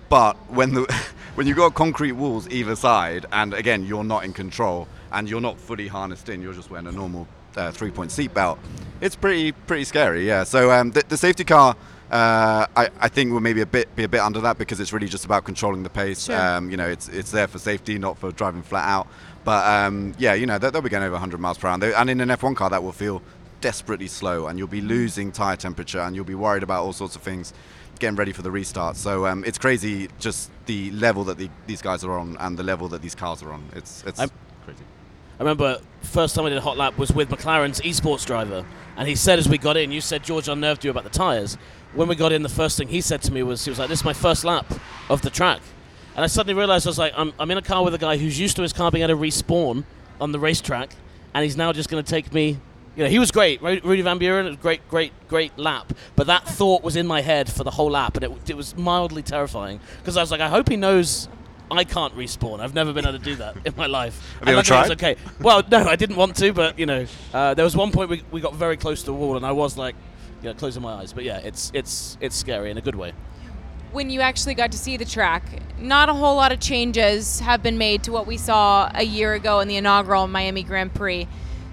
But 0.09 0.36
when 0.51 0.74
the 0.74 0.81
when 1.36 1.48
you've 1.48 1.57
got 1.57 1.74
concrete 1.74 2.13
walls 2.13 2.48
either 2.50 2.75
side, 2.75 3.25
and 3.31 3.54
again 3.54 3.86
you're 3.86 4.04
not 4.04 4.24
in 4.24 4.33
control, 4.33 4.88
and 5.12 5.30
you're 5.30 5.42
not 5.42 5.59
fully 5.59 5.88
harnessed 5.88 6.30
in, 6.30 6.42
you're 6.42 6.54
just 6.54 6.69
wearing 6.69 6.88
a 6.88 6.92
normal 6.92 7.27
uh, 7.56 7.71
three-point 7.71 8.12
seatbelt. 8.12 8.57
It's 9.01 9.15
pretty 9.15 9.51
pretty 9.51 9.83
scary, 9.83 10.25
yeah. 10.25 10.44
So 10.44 10.71
um, 10.71 10.92
the, 10.92 11.04
the 11.07 11.18
safety 11.18 11.44
car. 11.44 11.75
Uh, 12.09 12.65
I, 12.77 12.89
I 13.01 13.09
think 13.09 13.33
will 13.33 13.42
maybe 13.42 13.59
a 13.59 13.65
bit 13.65 13.94
be 13.98 14.06
a 14.06 14.07
bit 14.07 14.21
under 14.21 14.39
that 14.39 14.57
because 14.57 14.80
it's 14.80 14.94
really 14.94 15.09
just 15.09 15.25
about 15.25 15.44
controlling 15.44 15.83
the 15.83 15.89
pace. 15.89 16.27
Sure. 16.27 16.39
Um, 16.39 16.71
you 16.71 16.77
know, 16.77 16.88
it's 16.88 17.09
it's 17.09 17.31
there 17.31 17.48
for 17.50 17.59
safety, 17.59 17.98
not 18.00 18.18
for 18.18 18.31
driving 18.31 18.62
flat 18.63 18.86
out. 18.88 19.07
But 19.44 19.65
um, 19.68 20.13
yeah, 20.18 20.33
you 20.33 20.45
know, 20.45 20.57
they'll, 20.57 20.71
they'll 20.71 20.81
be 20.81 20.88
going 20.89 21.04
over 21.04 21.12
100 21.13 21.38
miles 21.42 21.57
per 21.57 21.68
hour, 21.68 21.74
and, 21.74 21.83
they- 21.83 21.94
and 21.94 22.09
in 22.09 22.21
an 22.21 22.30
F1 22.30 22.56
car 22.56 22.69
that 22.69 22.81
will 22.81 22.94
feel 22.94 23.21
desperately 23.62 24.07
slow, 24.07 24.48
and 24.48 24.57
you'll 24.59 24.68
be 24.68 24.81
losing 24.81 25.31
tire 25.31 25.56
temperature, 25.56 26.00
and 26.00 26.15
you'll 26.15 26.25
be 26.25 26.36
worried 26.36 26.63
about 26.63 26.83
all 26.83 26.94
sorts 26.94 27.15
of 27.15 27.21
things, 27.21 27.54
getting 28.00 28.15
ready 28.15 28.31
for 28.31 28.42
the 28.42 28.51
restart. 28.51 28.95
So 28.95 29.25
um, 29.25 29.44
it's 29.44 29.57
crazy, 29.57 30.09
just 30.19 30.51
the 30.65 30.92
level 30.92 31.24
that 31.25 31.38
the, 31.38 31.50
these 31.65 31.81
guys 31.81 32.04
are 32.04 32.18
on, 32.18 32.38
and 32.39 32.57
the 32.57 32.63
level 32.63 32.88
that 32.89 33.01
these 33.01 33.15
cars 33.15 33.42
are 33.44 33.51
on. 33.51 33.69
It's 33.75 34.04
it's 34.06 34.19
I'm- 34.19 34.31
crazy. 34.65 34.83
I 35.39 35.44
remember 35.44 35.80
first 36.01 36.33
time 36.33 36.45
I 36.45 36.50
did 36.50 36.57
a 36.57 36.62
hot 36.62 36.77
lap 36.77 36.98
was 36.98 37.12
with 37.12 37.30
McLaren's 37.30 37.80
esports 37.81 38.25
driver, 38.25 38.65
and 38.95 39.07
he 39.07 39.15
said 39.15 39.38
as 39.38 39.48
we 39.48 39.57
got 39.57 39.77
in, 39.77 39.92
you 39.92 40.01
said 40.01 40.24
George 40.24 40.48
unnerved 40.48 40.83
you 40.83 40.89
about 40.89 41.04
the 41.04 41.12
tires. 41.12 41.57
When 41.94 42.07
we 42.07 42.15
got 42.15 42.31
in, 42.31 42.42
the 42.42 42.50
first 42.50 42.77
thing 42.77 42.88
he 42.88 43.01
said 43.01 43.21
to 43.24 43.31
me 43.31 43.44
was, 43.44 43.63
he 43.63 43.69
was 43.69 43.77
like, 43.80 43.88
"This 43.89 44.00
is 44.00 44.06
my 44.06 44.13
first 44.13 44.44
lap 44.44 44.65
of 45.09 45.21
the 45.21 45.30
track," 45.30 45.62
and 46.15 46.24
I 46.24 46.27
suddenly 46.27 46.56
realized 46.57 46.88
I 46.88 46.89
was 46.89 46.98
like, 46.98 47.13
"I'm, 47.15 47.33
I'm 47.39 47.51
in 47.51 47.57
a 47.57 47.62
car 47.62 47.83
with 47.83 47.94
a 47.94 48.00
guy 48.00 48.18
who's 48.18 48.39
used 48.39 48.56
to 48.56 48.62
his 48.63 48.74
car 48.74 48.89
being 48.92 49.04
able 49.04 49.19
to 49.19 49.21
respawn 49.24 49.83
on 50.19 50.31
the 50.31 50.39
racetrack, 50.39 50.89
and 51.33 51.44
he's 51.44 51.56
now 51.57 51.71
just 51.71 51.89
going 51.89 52.04
to 52.04 52.09
take 52.09 52.33
me." 52.33 52.59
You 52.97 53.03
know, 53.03 53.09
he 53.09 53.19
was 53.19 53.31
great. 53.31 53.61
Rudy 53.61 54.01
Van 54.01 54.17
Buren, 54.17 54.47
a 54.47 54.55
great, 54.55 54.88
great, 54.89 55.13
great 55.29 55.57
lap. 55.57 55.94
But 56.15 56.27
that 56.27 56.47
thought 56.47 56.83
was 56.83 56.95
in 56.95 57.05
my 57.07 57.21
head 57.21 57.49
for 57.51 57.63
the 57.63 57.71
whole 57.71 57.91
lap, 57.91 58.15
and 58.17 58.23
it, 58.25 58.49
it 58.49 58.57
was 58.57 58.75
mildly 58.75 59.21
terrifying 59.21 59.79
because 59.99 60.17
I 60.17 60.21
was 60.21 60.31
like, 60.31 60.41
I 60.41 60.49
hope 60.49 60.67
he 60.67 60.75
knows 60.77 61.29
I 61.69 61.83
can't 61.83 62.15
respawn. 62.15 62.59
I've 62.59 62.73
never 62.73 62.94
been 62.94 63.05
able 63.05 63.19
to 63.19 63.23
do 63.23 63.35
that 63.35 63.55
in 63.65 63.75
my 63.77 63.85
life. 63.85 64.19
Have 64.39 64.47
you 64.49 64.55
And 64.55 64.57
ever 64.57 64.63
tried? 64.63 64.91
okay. 64.91 65.15
Well, 65.39 65.61
no, 65.69 65.83
I 65.88 65.95
didn't 65.95 66.15
want 66.15 66.35
to, 66.38 66.51
but 66.53 66.79
you 66.79 66.88
know, 66.88 67.05
uh, 67.33 67.53
there 67.53 67.65
was 67.65 67.75
one 67.75 67.91
point 67.91 68.09
we, 68.09 68.23
we 68.31 68.41
got 68.41 68.55
very 68.55 68.77
close 68.77 69.01
to 69.01 69.05
the 69.07 69.13
wall, 69.13 69.38
and 69.38 69.45
I 69.45 69.51
was 69.51 69.77
like, 69.77 69.95
you 70.41 70.49
know, 70.49 70.55
closing 70.55 70.81
my 70.81 70.94
eyes. 70.94 71.13
But 71.13 71.23
yeah, 71.23 71.38
it's 71.38 71.71
it's 71.75 72.17
it's 72.19 72.35
scary 72.35 72.71
in 72.71 72.77
a 72.77 72.81
good 72.81 72.95
way. 72.95 73.13
when 73.91 74.09
you 74.09 74.21
actually 74.21 74.55
got 74.55 74.71
to 74.71 74.77
see 74.77 74.97
the 74.97 75.05
track, 75.05 75.44
not 75.79 76.09
a 76.09 76.13
whole 76.13 76.35
lot 76.35 76.51
of 76.51 76.59
changes 76.59 77.39
have 77.41 77.61
been 77.61 77.77
made 77.77 78.03
to 78.03 78.11
what 78.11 78.25
we 78.27 78.38
saw 78.38 78.89
a 78.95 79.03
year 79.03 79.33
ago 79.33 79.59
in 79.59 79.67
the 79.67 79.75
inaugural 79.77 80.27
Miami 80.27 80.63
Grand 80.63 80.94
Prix. 80.95 81.27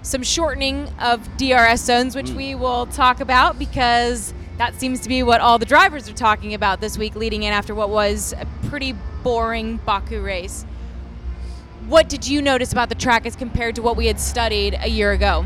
Some 0.05 0.21
shortening 0.21 0.87
of 0.99 1.27
DRS 1.37 1.81
zones, 1.81 2.15
which 2.15 2.29
we 2.29 2.53
will 2.53 2.85
talk 2.85 3.21
about 3.21 3.57
because 3.57 4.35
that 4.59 4.79
seems 4.79 4.99
to 4.99 5.09
be 5.09 5.23
what 5.23 5.41
all 5.41 5.57
the 5.57 5.65
drivers 5.65 6.07
are 6.07 6.13
talking 6.13 6.53
about 6.53 6.79
this 6.79 6.95
week, 6.95 7.15
leading 7.15 7.41
in 7.41 7.51
after 7.51 7.73
what 7.73 7.89
was 7.89 8.31
a 8.37 8.45
pretty 8.67 8.93
boring 9.23 9.77
Baku 9.77 10.21
race. 10.21 10.63
What 11.87 12.07
did 12.07 12.27
you 12.27 12.43
notice 12.43 12.71
about 12.71 12.89
the 12.89 12.95
track 12.95 13.25
as 13.25 13.35
compared 13.35 13.73
to 13.77 13.81
what 13.81 13.97
we 13.97 14.05
had 14.05 14.19
studied 14.19 14.77
a 14.79 14.87
year 14.87 15.11
ago? 15.11 15.43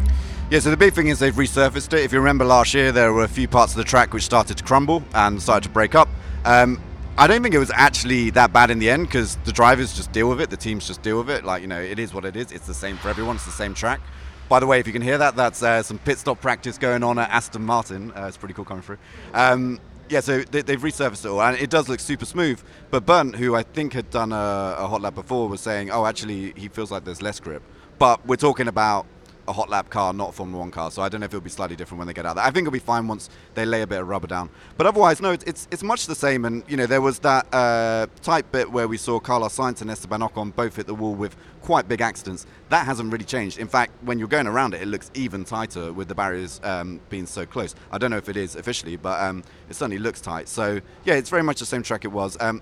Yeah, 0.50 0.60
so 0.60 0.72
the 0.72 0.78
big 0.78 0.94
thing 0.94 1.08
is 1.08 1.20
they've 1.20 1.34
resurfaced 1.34 1.94
it. 1.94 2.04
If 2.04 2.12
you 2.12 2.20
remember 2.20 2.44
last 2.44 2.74
year, 2.74 2.92
there 2.92 3.14
were 3.14 3.24
a 3.24 3.30
few 3.30 3.48
parts 3.48 3.72
of 3.72 3.78
the 3.78 3.86
track 3.86 4.14
which 4.14 4.24
started 4.24 4.58
to 4.58 4.64
crumble 4.66 5.06
and 5.14 5.42
started 5.42 5.70
to 5.70 5.74
break 5.74 5.96
up. 5.96 6.10
Um, 6.44 6.82
I 7.18 7.28
don't 7.28 7.42
think 7.42 7.56
it 7.56 7.60
was 7.60 7.72
actually 7.74 8.32
that 8.32 8.52
bad 8.52 8.72
in 8.72 8.80
the 8.80 8.90
end 8.90 9.08
because 9.08 9.38
the 9.46 9.54
drivers 9.54 9.96
just 9.96 10.12
deal 10.12 10.28
with 10.28 10.42
it, 10.42 10.50
the 10.50 10.58
teams 10.58 10.86
just 10.86 11.02
deal 11.02 11.20
with 11.20 11.30
it. 11.30 11.46
Like, 11.46 11.62
you 11.62 11.70
know, 11.70 11.80
it 11.80 11.98
is 11.98 12.14
what 12.14 12.26
it 12.26 12.36
is. 12.36 12.52
It's 12.52 12.68
the 12.68 12.74
same 12.74 12.98
for 12.98 13.08
everyone, 13.08 13.38
it's 13.38 13.46
the 13.46 13.52
same 13.52 13.74
track. 13.74 14.02
By 14.50 14.60
the 14.60 14.66
way, 14.66 14.80
if 14.80 14.88
you 14.88 14.94
can 14.94 15.04
hear 15.04 15.19
that, 15.19 15.36
that's 15.36 15.62
uh, 15.62 15.84
some 15.84 16.00
pit 16.00 16.18
stop 16.18 16.42
practice 16.42 16.80
going 16.80 17.04
on 17.04 17.19
at 17.19 17.30
Aston 17.30 17.63
Martin. 17.63 18.12
Uh, 18.16 18.25
it's 18.28 18.36
pretty 18.36 18.56
cool 18.56 18.66
coming 18.66 18.81
through. 18.81 18.98
Um, 19.31 19.80
yeah, 20.10 20.22
so 20.22 20.42
they, 20.42 20.63
they've 20.63 20.81
resurfaced 20.81 21.24
it 21.24 21.30
all, 21.30 21.40
and 21.40 21.56
it 21.60 21.69
does 21.69 21.88
look 21.88 22.00
super 22.00 22.25
smooth. 22.25 22.60
But 22.90 23.06
Bernd, 23.06 23.36
who 23.36 23.54
I 23.56 23.62
think 23.62 23.94
had 23.94 24.10
done 24.10 24.31
a, 24.31 24.75
a 24.80 24.88
hot 24.88 25.01
lap 25.01 25.13
before, 25.13 25.48
was 25.48 25.62
saying, 25.62 25.92
"Oh, 25.92 26.04
actually, 26.04 26.54
he 26.57 26.68
feels 26.68 26.90
like 26.90 27.06
there's 27.06 27.22
less 27.22 27.40
grip." 27.40 27.62
But 28.00 28.25
we're 28.25 28.38
talking 28.38 28.68
about 28.68 29.06
a 29.50 29.54
hot 29.54 29.69
lap 29.69 29.90
car, 29.90 30.13
not 30.13 30.30
a 30.30 30.31
Formula 30.31 30.60
One 30.60 30.72
car. 30.72 30.92
So 30.92 31.01
I 31.01 31.10
don't 31.10 31.22
know 31.22 31.25
if 31.25 31.31
it'll 31.31 31.42
be 31.42 31.50
slightly 31.50 31.75
different 31.75 31.98
when 31.98 32.07
they 32.07 32.13
get 32.13 32.25
out 32.25 32.36
there. 32.36 32.46
I 32.46 32.51
think 32.51 32.68
it'll 32.68 32.72
be 32.72 32.80
fine 32.80 33.07
once 33.07 33.30
they 33.56 33.66
lay 33.66 33.81
a 33.81 33.88
bit 33.88 34.00
of 34.00 34.07
rubber 34.07 34.28
down. 34.28 34.50
But 34.78 34.86
otherwise, 34.86 35.22
no, 35.22 35.31
it's 35.31 35.68
it's, 35.72 35.84
much 35.84 36.06
the 36.06 36.16
same. 36.16 36.46
And 36.46 36.63
you 36.68 36.78
know, 36.78 36.86
there 36.86 37.01
was 37.01 37.19
that 37.19 37.51
uh, 37.54 38.06
tight 38.22 38.51
bit 38.51 38.72
where 38.72 38.88
we 38.88 38.98
saw 38.98 39.19
Carlos 39.19 39.57
Sainz 39.57 39.81
and 39.81 39.90
Esteban 39.90 40.22
Ocon 40.22 40.56
both 40.56 40.75
hit 40.75 40.86
the 40.86 40.94
wall 40.94 41.16
with 41.16 41.36
quite 41.62 41.88
big 41.88 42.00
accidents. 42.00 42.46
That 42.69 42.86
hasn't 42.86 43.12
really 43.12 43.25
changed. 43.25 43.57
In 43.57 43.68
fact, 43.68 43.92
when 44.04 44.19
you're 44.19 44.28
going 44.28 44.48
around 44.48 44.75
it, 44.75 44.81
it 44.84 44.88
looks 44.88 45.10
even 45.16 45.44
tighter 45.44 45.92
with 45.92 46.07
the 46.07 46.16
barriers 46.16 46.62
um, 46.63 47.02
being 47.10 47.25
so 47.25 47.45
close. 47.45 47.74
I 47.92 47.98
don't 47.98 48.12
know 48.12 48.18
if 48.18 48.30
it 48.30 48.38
is 48.38 48.56
officially, 48.56 48.98
but 48.98 49.19
um, 49.22 49.44
it 49.68 49.75
certainly 49.75 50.00
looks 50.00 50.22
tight. 50.22 50.48
So 50.48 50.80
yeah, 51.06 51.16
it's 51.16 51.30
very 51.30 51.44
much 51.44 51.60
the 51.60 51.66
same 51.66 51.81
track 51.81 52.06
it 52.06 52.12
was. 52.12 52.38
Um, 52.40 52.62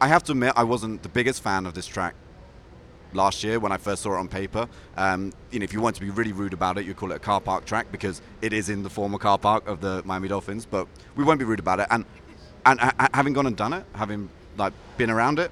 I 0.00 0.06
have 0.06 0.22
to 0.24 0.32
admit, 0.32 0.52
I 0.54 0.62
wasn't 0.62 1.02
the 1.02 1.08
biggest 1.08 1.42
fan 1.42 1.66
of 1.66 1.74
this 1.74 1.86
track 1.86 2.14
last 3.12 3.42
year 3.44 3.58
when 3.58 3.72
I 3.72 3.76
first 3.76 4.02
saw 4.02 4.14
it 4.16 4.18
on 4.18 4.28
paper. 4.28 4.68
Um, 4.96 5.32
you 5.50 5.58
know, 5.58 5.64
if 5.64 5.72
you 5.72 5.80
want 5.80 5.96
to 5.96 6.00
be 6.00 6.10
really 6.10 6.32
rude 6.32 6.52
about 6.52 6.78
it, 6.78 6.84
you 6.84 6.94
call 6.94 7.12
it 7.12 7.16
a 7.16 7.20
car 7.20 7.40
park 7.40 7.64
track 7.64 7.90
because 7.90 8.20
it 8.42 8.52
is 8.52 8.68
in 8.68 8.82
the 8.82 8.90
former 8.90 9.18
car 9.18 9.38
park 9.38 9.66
of 9.66 9.80
the 9.80 10.02
Miami 10.04 10.28
Dolphins. 10.28 10.66
But 10.66 10.86
we 11.16 11.24
won't 11.24 11.38
be 11.38 11.44
rude 11.44 11.60
about 11.60 11.80
it. 11.80 11.86
And 11.90 12.04
and 12.66 12.80
ha- 12.80 13.08
having 13.14 13.32
gone 13.32 13.46
and 13.46 13.56
done 13.56 13.72
it, 13.72 13.84
having 13.94 14.28
like 14.56 14.72
been 14.96 15.10
around 15.10 15.38
it, 15.38 15.50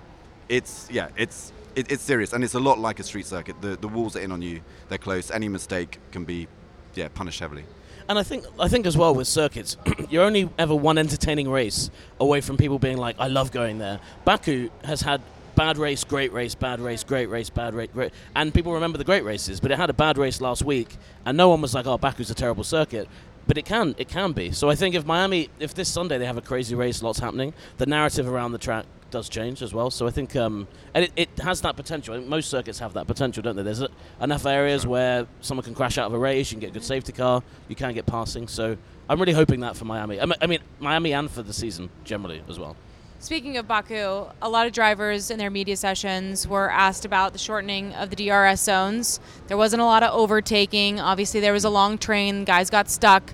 it's 0.48 0.88
yeah, 0.90 1.08
it's 1.16 1.52
it, 1.74 1.90
it's 1.90 2.02
serious 2.02 2.32
and 2.32 2.42
it's 2.44 2.54
a 2.54 2.60
lot 2.60 2.78
like 2.78 3.00
a 3.00 3.02
street 3.02 3.26
circuit. 3.26 3.60
The 3.60 3.76
the 3.76 3.88
walls 3.88 4.16
are 4.16 4.20
in 4.20 4.32
on 4.32 4.42
you. 4.42 4.60
They're 4.88 4.98
close. 4.98 5.30
Any 5.30 5.48
mistake 5.48 5.98
can 6.10 6.24
be 6.24 6.48
yeah 6.94 7.08
punished 7.08 7.40
heavily. 7.40 7.64
And 8.08 8.18
I 8.18 8.22
think 8.22 8.44
I 8.58 8.68
think 8.68 8.86
as 8.86 8.96
well 8.96 9.14
with 9.14 9.26
circuits, 9.26 9.76
you're 10.10 10.24
only 10.24 10.48
ever 10.58 10.74
one 10.74 10.96
entertaining 10.98 11.50
race 11.50 11.90
away 12.20 12.40
from 12.40 12.56
people 12.56 12.78
being 12.78 12.98
like, 12.98 13.16
"I 13.18 13.28
love 13.28 13.50
going 13.50 13.78
there." 13.78 14.00
Baku 14.24 14.70
has 14.84 15.00
had 15.00 15.20
bad 15.56 15.78
race, 15.78 16.04
great 16.04 16.32
race, 16.32 16.54
bad 16.54 16.78
race, 16.78 17.02
great 17.02 17.28
race, 17.28 17.50
bad 17.50 17.74
race, 17.74 17.88
great, 17.92 18.12
and 18.36 18.54
people 18.54 18.72
remember 18.72 18.98
the 18.98 19.04
great 19.04 19.24
races. 19.24 19.58
But 19.58 19.72
it 19.72 19.78
had 19.78 19.90
a 19.90 19.94
bad 19.94 20.18
race 20.18 20.40
last 20.40 20.62
week, 20.62 20.96
and 21.24 21.36
no 21.36 21.48
one 21.48 21.60
was 21.60 21.74
like, 21.74 21.86
"Oh, 21.86 21.98
Baku's 21.98 22.30
a 22.30 22.34
terrible 22.34 22.62
circuit." 22.64 23.08
But 23.48 23.58
it 23.58 23.64
can 23.64 23.94
it 23.98 24.08
can 24.08 24.32
be. 24.32 24.52
So 24.52 24.68
I 24.70 24.74
think 24.74 24.94
if 24.94 25.04
Miami, 25.04 25.48
if 25.58 25.74
this 25.74 25.88
Sunday 25.88 26.18
they 26.18 26.26
have 26.26 26.36
a 26.36 26.42
crazy 26.42 26.74
race, 26.74 27.02
lots 27.02 27.18
happening, 27.18 27.54
the 27.78 27.86
narrative 27.86 28.28
around 28.28 28.52
the 28.52 28.58
track 28.58 28.86
does 29.10 29.28
change 29.28 29.62
as 29.62 29.72
well. 29.72 29.90
So 29.90 30.06
I 30.06 30.10
think, 30.10 30.34
um, 30.34 30.66
and 30.92 31.04
it, 31.04 31.12
it 31.16 31.28
has 31.38 31.60
that 31.60 31.76
potential. 31.76 32.14
I 32.14 32.18
think 32.18 32.28
most 32.28 32.50
circuits 32.50 32.80
have 32.80 32.92
that 32.94 33.06
potential, 33.06 33.42
don't 33.42 33.56
they? 33.56 33.62
There's 33.62 33.82
a, 33.82 33.88
enough 34.20 34.46
areas 34.46 34.86
where 34.86 35.26
someone 35.40 35.64
can 35.64 35.74
crash 35.74 35.96
out 35.96 36.06
of 36.06 36.14
a 36.14 36.18
race, 36.18 36.50
you 36.50 36.56
can 36.56 36.60
get 36.60 36.70
a 36.70 36.72
good 36.72 36.84
safety 36.84 37.12
car, 37.12 37.42
you 37.68 37.76
can 37.76 37.94
get 37.94 38.04
passing. 38.06 38.48
So 38.48 38.76
I'm 39.08 39.20
really 39.20 39.32
hoping 39.32 39.60
that 39.60 39.76
for 39.76 39.84
Miami. 39.84 40.20
I 40.20 40.26
mean, 40.26 40.34
I 40.40 40.46
mean 40.46 40.60
Miami 40.80 41.12
and 41.12 41.30
for 41.30 41.42
the 41.42 41.52
season 41.52 41.88
generally 42.04 42.42
as 42.48 42.58
well. 42.58 42.76
Speaking 43.18 43.56
of 43.56 43.66
Baku, 43.66 44.26
a 44.42 44.48
lot 44.48 44.66
of 44.66 44.72
drivers 44.72 45.30
in 45.30 45.38
their 45.38 45.48
media 45.50 45.76
sessions 45.76 46.46
were 46.46 46.70
asked 46.70 47.06
about 47.06 47.32
the 47.32 47.38
shortening 47.38 47.94
of 47.94 48.10
the 48.10 48.16
DRS 48.16 48.60
zones. 48.60 49.20
There 49.48 49.56
wasn't 49.56 49.80
a 49.80 49.86
lot 49.86 50.02
of 50.02 50.14
overtaking. 50.14 51.00
Obviously, 51.00 51.40
there 51.40 51.54
was 51.54 51.64
a 51.64 51.70
long 51.70 51.96
train, 51.96 52.44
guys 52.44 52.68
got 52.68 52.90
stuck. 52.90 53.32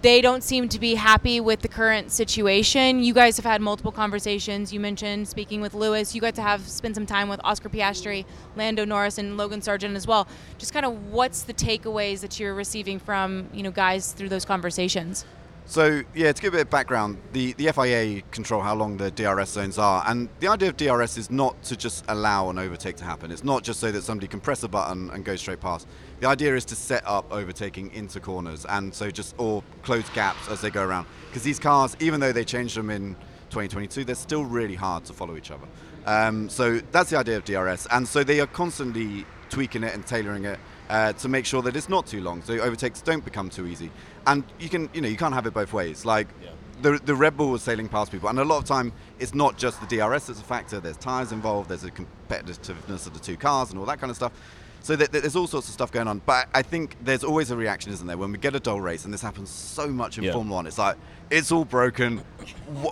They 0.00 0.20
don't 0.20 0.42
seem 0.42 0.68
to 0.70 0.78
be 0.78 0.94
happy 0.94 1.38
with 1.38 1.60
the 1.60 1.68
current 1.68 2.12
situation. 2.12 3.02
You 3.02 3.12
guys 3.12 3.36
have 3.36 3.44
had 3.44 3.60
multiple 3.60 3.92
conversations. 3.92 4.72
You 4.72 4.80
mentioned 4.80 5.28
speaking 5.28 5.60
with 5.60 5.74
Lewis. 5.74 6.14
You 6.14 6.20
got 6.20 6.34
to 6.36 6.42
have 6.42 6.62
spend 6.62 6.94
some 6.94 7.04
time 7.04 7.28
with 7.28 7.40
Oscar 7.44 7.68
Piastri, 7.68 8.24
Lando 8.56 8.84
Norris, 8.84 9.18
and 9.18 9.36
Logan 9.36 9.60
Sargent 9.60 9.96
as 9.96 10.06
well. 10.06 10.26
Just 10.56 10.72
kind 10.72 10.86
of 10.86 11.08
what's 11.08 11.42
the 11.42 11.52
takeaways 11.52 12.20
that 12.20 12.40
you're 12.40 12.54
receiving 12.54 12.98
from 12.98 13.48
you 13.52 13.62
know 13.62 13.72
guys 13.72 14.12
through 14.12 14.28
those 14.30 14.44
conversations? 14.44 15.26
So 15.68 16.02
yeah, 16.14 16.32
to 16.32 16.40
give 16.40 16.54
a 16.54 16.56
bit 16.56 16.62
of 16.62 16.70
background, 16.70 17.18
the, 17.34 17.52
the 17.52 17.70
FIA 17.70 18.22
control 18.30 18.62
how 18.62 18.74
long 18.74 18.96
the 18.96 19.10
DRS 19.10 19.50
zones 19.50 19.76
are, 19.76 20.02
and 20.06 20.30
the 20.40 20.48
idea 20.48 20.70
of 20.70 20.78
DRS 20.78 21.18
is 21.18 21.30
not 21.30 21.62
to 21.64 21.76
just 21.76 22.06
allow 22.08 22.48
an 22.48 22.58
overtake 22.58 22.96
to 22.96 23.04
happen. 23.04 23.30
It's 23.30 23.44
not 23.44 23.64
just 23.64 23.78
so 23.78 23.92
that 23.92 24.02
somebody 24.02 24.28
can 24.28 24.40
press 24.40 24.62
a 24.62 24.68
button 24.68 25.10
and 25.10 25.26
go 25.26 25.36
straight 25.36 25.60
past. 25.60 25.86
The 26.20 26.26
idea 26.26 26.56
is 26.56 26.64
to 26.66 26.74
set 26.74 27.06
up 27.06 27.30
overtaking 27.30 27.92
into 27.92 28.18
corners, 28.18 28.64
and 28.64 28.94
so 28.94 29.10
just 29.10 29.34
or 29.36 29.62
close 29.82 30.08
gaps 30.14 30.48
as 30.48 30.62
they 30.62 30.70
go 30.70 30.82
around. 30.82 31.06
Because 31.26 31.42
these 31.42 31.58
cars, 31.58 31.98
even 32.00 32.18
though 32.18 32.32
they 32.32 32.44
changed 32.44 32.74
them 32.74 32.88
in 32.88 33.14
2022, 33.50 34.04
they're 34.04 34.14
still 34.14 34.46
really 34.46 34.74
hard 34.74 35.04
to 35.04 35.12
follow 35.12 35.36
each 35.36 35.50
other. 35.50 35.66
Um, 36.06 36.48
so 36.48 36.80
that's 36.92 37.10
the 37.10 37.18
idea 37.18 37.36
of 37.36 37.44
DRS, 37.44 37.86
and 37.90 38.08
so 38.08 38.24
they 38.24 38.40
are 38.40 38.46
constantly 38.46 39.26
tweaking 39.50 39.84
it 39.84 39.94
and 39.94 40.06
tailoring 40.06 40.46
it 40.46 40.58
uh, 40.88 41.12
to 41.14 41.28
make 41.28 41.44
sure 41.46 41.62
that 41.62 41.76
it's 41.76 41.88
not 41.88 42.06
too 42.06 42.20
long, 42.20 42.42
so 42.42 42.54
overtakes 42.54 43.00
don't 43.02 43.24
become 43.24 43.50
too 43.50 43.66
easy. 43.66 43.90
And 44.26 44.44
you 44.58 44.68
can, 44.68 44.88
you 44.94 45.00
know, 45.00 45.08
you 45.08 45.16
can't 45.16 45.34
have 45.34 45.46
it 45.46 45.54
both 45.54 45.72
ways. 45.72 46.04
Like 46.04 46.28
Yeah. 46.42 46.50
the 46.82 46.98
the 47.04 47.14
Red 47.14 47.36
Bull 47.36 47.50
was 47.50 47.62
sailing 47.62 47.88
past 47.88 48.10
people, 48.12 48.28
and 48.28 48.38
a 48.38 48.44
lot 48.44 48.58
of 48.58 48.64
time 48.64 48.92
it's 49.18 49.34
not 49.34 49.58
just 49.58 49.80
the 49.80 49.86
DRS 49.96 50.26
that's 50.26 50.40
a 50.40 50.44
factor. 50.44 50.80
There's 50.80 50.96
tires 50.96 51.32
involved. 51.32 51.68
There's 51.68 51.84
a 51.84 51.90
competitiveness 51.90 53.06
of 53.06 53.14
the 53.14 53.20
two 53.20 53.36
cars 53.36 53.70
and 53.70 53.78
all 53.78 53.86
that 53.86 54.00
kind 54.00 54.10
of 54.10 54.16
stuff. 54.16 54.32
So 54.80 54.94
th- 54.96 55.10
th- 55.10 55.22
there's 55.22 55.34
all 55.36 55.48
sorts 55.48 55.66
of 55.68 55.74
stuff 55.74 55.90
going 55.90 56.06
on. 56.08 56.22
But 56.24 56.48
I 56.54 56.62
think 56.62 56.96
there's 57.02 57.24
always 57.24 57.50
a 57.50 57.56
reaction, 57.56 57.92
isn't 57.92 58.06
there, 58.06 58.16
when 58.16 58.30
we 58.30 58.38
get 58.38 58.54
a 58.54 58.60
dull 58.60 58.80
race, 58.80 59.04
and 59.04 59.12
this 59.12 59.20
happens 59.22 59.50
so 59.50 59.88
much 59.88 60.18
in 60.18 60.24
Yeah. 60.24 60.32
Formula 60.32 60.54
One. 60.56 60.66
It's 60.66 60.78
like 60.78 60.96
it's 61.30 61.50
all 61.52 61.64
broken. 61.64 62.22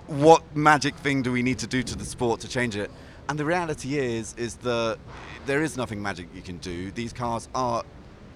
What 0.09 0.43
magic 0.55 0.95
thing 0.97 1.23
do 1.23 1.33
we 1.33 1.43
need 1.43 1.59
to 1.61 1.67
do 1.67 1.83
to 1.83 1.97
the 1.97 2.05
sport 2.05 2.41
to 2.41 2.49
change 2.49 2.77
it? 2.77 2.91
And 3.29 3.39
the 3.39 3.45
reality 3.45 3.99
is, 3.99 4.35
is 4.37 4.55
that 4.57 4.99
there 5.47 5.63
is 5.63 5.77
nothing 5.77 6.01
magic 6.01 6.29
you 6.35 6.43
can 6.43 6.59
do. 6.59 6.91
These 6.93 7.13
cars 7.13 7.49
are 7.55 7.83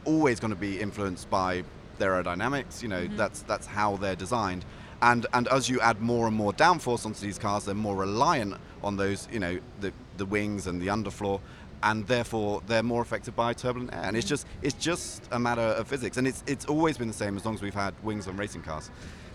always 0.04 0.40
going 0.40 0.52
to 0.52 0.56
be 0.56 0.80
influenced 0.80 1.30
by 1.30 1.62
their 1.99 2.12
aerodynamics. 2.12 2.82
You 2.82 2.88
know, 2.88 3.02
mm-hmm. 3.02 3.16
that's 3.16 3.42
that's 3.42 3.66
how 3.66 3.97
they're 3.97 4.16
designed. 4.16 4.64
And 5.02 5.26
and 5.32 5.49
as 5.49 5.68
you 5.68 5.80
add 5.80 6.00
more 6.00 6.26
and 6.26 6.37
more 6.37 6.52
downforce 6.52 7.06
onto 7.06 7.20
these 7.20 7.38
cars, 7.38 7.64
they're 7.64 7.75
more 7.75 7.97
reliant 7.97 8.56
on 8.82 8.97
those, 8.97 9.28
you 9.32 9.38
know, 9.38 9.59
the 9.80 9.92
the 10.16 10.26
wings 10.26 10.66
and 10.66 10.82
the 10.82 10.88
underfloor, 10.88 11.40
and 11.82 12.06
therefore 12.06 12.62
they're 12.66 12.82
more 12.82 13.00
affected 13.00 13.37
by 13.37 13.52
turbulent 13.52 13.94
air. 13.94 14.02
And 14.02 14.16
it's 14.16 14.26
mm-hmm. 14.26 14.30
just 14.30 14.47
it's 14.62 14.75
just 14.75 15.23
a 15.30 15.38
matter 15.38 15.62
of 15.62 15.87
physics. 15.87 16.16
And 16.16 16.26
it's 16.26 16.42
it's 16.47 16.66
always 16.66 16.99
been 16.99 17.09
the 17.09 17.14
same 17.14 17.37
as 17.37 17.44
long 17.44 17.54
as 17.54 17.62
we've 17.62 17.75
had 17.75 17.94
wings 18.02 18.26
on 18.26 18.37
racing 18.37 18.62
cars. 18.62 18.90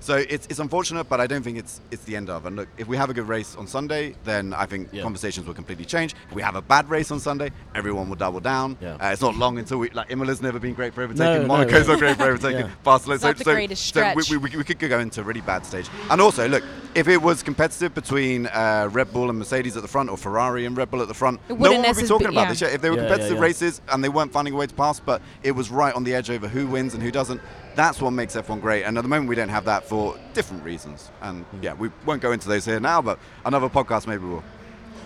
So 0.05 0.17
it's, 0.17 0.45
it's 0.51 0.59
unfortunate, 0.59 1.05
but 1.09 1.19
I 1.19 1.25
don't 1.25 1.41
think 1.41 1.57
it's 1.57 1.81
it's 1.89 2.03
the 2.03 2.15
end 2.15 2.29
of. 2.29 2.45
And 2.45 2.55
look, 2.55 2.67
if 2.77 2.87
we 2.87 2.95
have 2.95 3.09
a 3.09 3.13
good 3.13 3.27
race 3.27 3.55
on 3.55 3.65
Sunday, 3.65 4.13
then 4.23 4.53
I 4.53 4.67
think 4.67 4.89
Yeah. 4.91 5.01
conversations 5.01 5.47
will 5.47 5.55
completely 5.55 5.83
change. 5.85 6.13
If 6.29 6.35
we 6.35 6.43
have 6.43 6.55
a 6.55 6.61
bad 6.61 6.87
race 6.91 7.09
on 7.09 7.19
Sunday, 7.19 7.49
everyone 7.73 8.07
will 8.07 8.15
double 8.15 8.39
down. 8.39 8.77
Yeah. 8.79 8.97
Uh, 9.01 9.13
it's 9.13 9.21
not 9.23 9.35
long 9.35 9.57
until 9.57 9.79
we 9.79 9.89
like 9.89 10.09
Imola's 10.09 10.43
never 10.43 10.59
been 10.59 10.75
great 10.75 10.93
for 10.93 11.01
No, 11.01 11.05
overtaking. 11.05 11.47
no, 11.47 11.53
Monaco's 11.55 11.87
no. 11.87 11.93
not 11.93 11.99
great 11.99 12.17
for 12.17 12.23
overtaking. 12.31 12.65
Yeah. 12.67 12.71
Barcelona. 12.83 13.15
It's 13.15 13.23
not 13.23 13.37
the 13.37 13.43
greatest 13.45 13.93
so 13.95 14.13
we, 14.15 14.37
we, 14.37 14.49
we, 14.49 14.57
we 14.57 14.63
could 14.63 14.77
go 14.77 14.99
into 14.99 15.21
a 15.21 15.23
really 15.23 15.41
bad 15.41 15.65
stage. 15.65 15.87
And 16.11 16.21
also, 16.21 16.47
look, 16.47 16.63
if 16.93 17.07
it 17.07 17.19
was 17.19 17.41
competitive 17.41 17.95
between 17.95 18.45
uh, 18.45 18.87
Red 18.91 19.11
Bull 19.11 19.31
and 19.31 19.39
Mercedes 19.39 19.75
at 19.75 19.81
the 19.81 19.87
front, 19.87 20.11
or 20.11 20.17
Ferrari 20.17 20.65
and 20.67 20.77
Red 20.77 20.91
Bull 20.91 21.01
at 21.01 21.07
the 21.07 21.15
front, 21.15 21.39
no 21.49 21.55
one 21.55 21.71
would 21.77 21.81
be 21.81 21.87
necess- 22.03 22.07
talking 22.07 22.27
about 22.27 22.41
yeah. 22.43 22.49
this. 22.49 22.61
yet. 22.61 22.73
If 22.73 22.81
they 22.83 22.91
were 22.91 22.97
Yeah, 22.97 23.01
yeah, 23.03 23.09
competitive 23.09 23.37
yeah. 23.37 23.43
races 23.43 23.81
and 23.91 24.03
they 24.03 24.09
weren't 24.09 24.31
finding 24.31 24.53
a 24.53 24.57
way 24.57 24.67
to 24.67 24.75
pass, 24.75 24.99
but 24.99 25.19
it 25.41 25.53
was 25.53 25.71
right 25.71 25.95
on 25.95 26.03
the 26.03 26.13
edge 26.13 26.29
over 26.29 26.47
who 26.47 26.67
wins 26.67 26.93
and 26.93 27.01
who 27.01 27.09
doesn't. 27.09 27.41
That's 27.75 28.01
what 28.01 28.11
makes 28.11 28.35
F1 28.35 28.61
great. 28.61 28.83
And 28.83 28.97
at 28.97 29.01
the 29.01 29.07
moment, 29.07 29.29
we 29.29 29.35
don't 29.35 29.49
have 29.49 29.65
that 29.65 29.83
for 29.83 30.17
different 30.33 30.63
reasons. 30.63 31.11
And 31.21 31.45
yeah, 31.61 31.73
we 31.73 31.89
won't 32.05 32.21
go 32.21 32.31
into 32.31 32.47
those 32.47 32.65
here 32.65 32.79
now, 32.79 33.01
but 33.01 33.19
another 33.43 33.69
podcast 33.69 34.07
maybe 34.07 34.25
will. 34.25 34.43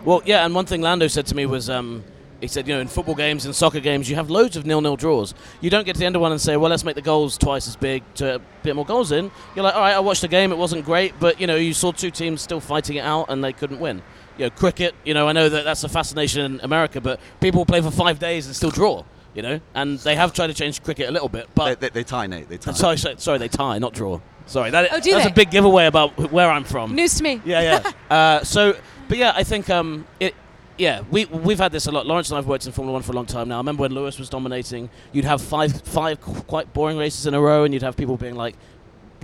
Well, 0.06 0.22
yeah, 0.26 0.46
and 0.46 0.56
one 0.56 0.66
thing 0.66 0.82
Lando 0.82 1.08
said 1.08 1.26
to 1.28 1.36
me 1.36 1.46
was, 1.46 1.70
um, 1.70 2.04
he 2.40 2.48
said, 2.48 2.68
you 2.68 2.74
know, 2.74 2.80
in 2.80 2.88
football 2.88 3.16
games 3.16 3.46
and 3.46 3.54
soccer 3.54 3.80
games, 3.80 4.10
you 4.10 4.16
have 4.16 4.30
loads 4.30 4.56
of 4.56 4.66
nil-nil 4.66 4.96
draws. 4.96 5.34
You 5.62 5.70
don't 5.70 5.86
get 5.86 5.94
to 5.94 6.00
the 6.00 6.06
end 6.06 6.16
of 6.16 6.22
one 6.22 6.32
and 6.32 6.40
say, 6.40 6.56
well, 6.56 6.70
let's 6.70 6.86
make 6.86 6.96
the 6.96 7.02
goals 7.02 7.38
twice 7.38 7.68
as 7.68 7.76
big 7.76 8.04
to 8.16 8.40
get 8.64 8.76
more 8.76 8.86
goals 8.86 9.12
in. 9.12 9.30
You're 9.56 9.64
like, 9.64 9.76
all 9.76 9.82
right, 9.82 9.96
I 9.96 10.00
watched 10.00 10.22
the 10.22 10.28
game, 10.28 10.52
it 10.52 10.58
wasn't 10.58 10.86
great, 10.86 11.14
but 11.20 11.42
you 11.42 11.48
know, 11.48 11.58
you 11.58 11.74
saw 11.74 11.92
two 11.92 12.12
teams 12.12 12.42
still 12.42 12.62
fighting 12.62 12.96
it 12.96 13.02
out 13.02 13.26
and 13.30 13.44
they 13.44 13.52
couldn't 13.52 13.80
win. 13.80 14.02
You 14.38 14.46
know, 14.46 14.52
cricket, 14.52 14.96
you 15.04 15.14
know, 15.14 15.28
I 15.28 15.34
know 15.34 15.50
that 15.50 15.66
that's 15.66 15.84
a 15.84 15.90
fascination 15.90 16.46
in 16.46 16.60
America, 16.62 17.02
but 17.02 17.20
people 17.42 17.66
play 17.66 17.82
for 17.82 17.92
five 17.92 18.20
days 18.20 18.46
and 18.46 18.56
still 18.56 18.72
draw. 18.72 19.04
You 19.34 19.44
know, 19.44 19.62
and 19.76 20.00
they 20.00 20.16
have 20.16 20.34
tried 20.34 20.48
to 20.48 20.54
change 20.54 20.82
cricket 20.82 21.08
a 21.08 21.12
little 21.12 21.30
bit, 21.30 21.48
but 21.54 21.80
they, 21.80 21.90
they 21.90 22.04
tie, 22.04 22.26
Nate. 22.28 22.50
They 22.50 22.58
tie. 22.58 22.72
sorry, 22.72 22.98
sorry, 22.98 23.16
sorry, 23.20 23.38
they 23.38 23.48
tie, 23.48 23.78
not 23.78 23.94
draw. 23.94 24.20
Sorry, 24.48 24.72
that, 24.72 24.90
Oh, 24.92 25.00
do 25.00 25.12
that's 25.12 25.26
they? 25.26 25.32
a 25.32 25.34
big 25.34 25.52
giveaway 25.52 25.86
about 25.86 26.32
where 26.32 26.50
I'm 26.50 26.64
from. 26.64 26.96
News 26.96 27.16
to 27.16 27.24
me. 27.24 27.40
Yeah, 27.46 27.84
yeah. 27.84 27.92
uh, 28.16 28.44
so, 28.44 28.76
but 29.08 29.18
yeah, 29.20 29.34
I 29.36 29.44
think 29.44 29.70
um, 29.70 30.08
it. 30.20 30.34
Yeah, 30.80 31.02
we 31.12 31.26
we've 31.26 31.60
had 31.60 31.72
this 31.74 31.88
a 31.88 31.92
lot. 31.92 32.08
Laurence 32.08 32.30
and 32.32 32.38
I've 32.38 32.48
worked 32.48 32.66
in 32.66 32.72
Formula 32.72 32.94
One 32.94 33.04
for 33.04 33.12
a 33.12 33.16
long 33.16 33.26
time 33.26 33.50
now. 33.50 33.56
I 33.56 33.58
remember 33.60 33.82
when 33.82 33.92
Lewis 33.94 34.18
was 34.18 34.30
dominating, 34.30 34.90
you'd 35.12 35.26
have 35.26 35.42
five 35.42 35.82
five 35.82 36.20
quite 36.22 36.74
boring 36.74 36.98
races 36.98 37.26
in 37.28 37.34
a 37.34 37.42
row, 37.42 37.66
and 37.66 37.74
you'd 37.74 37.84
have 37.84 37.98
people 37.98 38.18
being 38.18 38.36
like, 38.36 38.56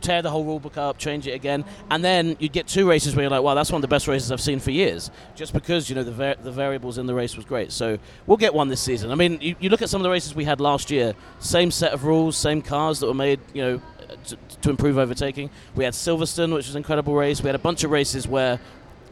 tear 0.06 0.22
the 0.22 0.30
whole 0.30 0.44
rule 0.44 0.60
book 0.60 0.78
up, 0.78 0.98
change 0.98 1.28
it 1.28 1.32
again, 1.32 1.66
and 1.90 2.04
then 2.04 2.38
you'd 2.40 2.52
get 2.52 2.68
two 2.68 2.88
races 2.88 3.16
where 3.16 3.24
you're 3.24 3.32
like, 3.32 3.42
wow, 3.42 3.56
that's 3.56 3.72
one 3.72 3.80
of 3.80 3.82
the 3.82 3.88
best 3.88 4.08
races 4.08 4.32
I've 4.32 4.42
seen 4.42 4.60
for 4.60 4.72
years, 4.72 5.10
just 5.36 5.52
because 5.54 5.90
you 5.90 5.96
know 5.96 6.04
the 6.04 6.38
the 6.44 6.52
variables 6.52 6.98
in 6.98 7.06
the 7.06 7.14
race 7.14 7.36
was 7.36 7.46
great. 7.46 7.72
So 7.72 7.98
we'll 8.28 8.38
get 8.38 8.54
one 8.54 8.70
this 8.70 8.82
season. 8.82 9.12
I 9.12 9.16
mean, 9.16 9.40
you, 9.42 9.56
you 9.60 9.70
look 9.70 9.82
at 9.82 9.90
some 9.90 10.02
of 10.02 10.04
the 10.04 10.10
races 10.10 10.36
we 10.36 10.46
had 10.46 10.62
last 10.62 10.92
year, 10.92 11.14
same 11.40 11.72
set 11.72 11.92
of 11.94 12.04
rules, 12.04 12.38
same 12.38 12.62
cars 12.62 13.00
that 13.00 13.08
were 13.08 13.14
made, 13.14 13.40
you 13.54 13.62
know, 13.62 13.82
to, 14.26 14.38
to 14.62 14.70
improve 14.70 14.98
overtaking. 14.98 15.50
We 15.76 15.84
had 15.84 15.94
Silverstone, 15.94 16.54
which 16.54 16.68
was 16.68 16.76
an 16.76 16.80
incredible 16.80 17.16
race. 17.16 17.42
We 17.42 17.48
had 17.48 17.56
a 17.56 17.60
bunch 17.60 17.84
of 17.84 17.92
races 17.92 18.28
where 18.28 18.60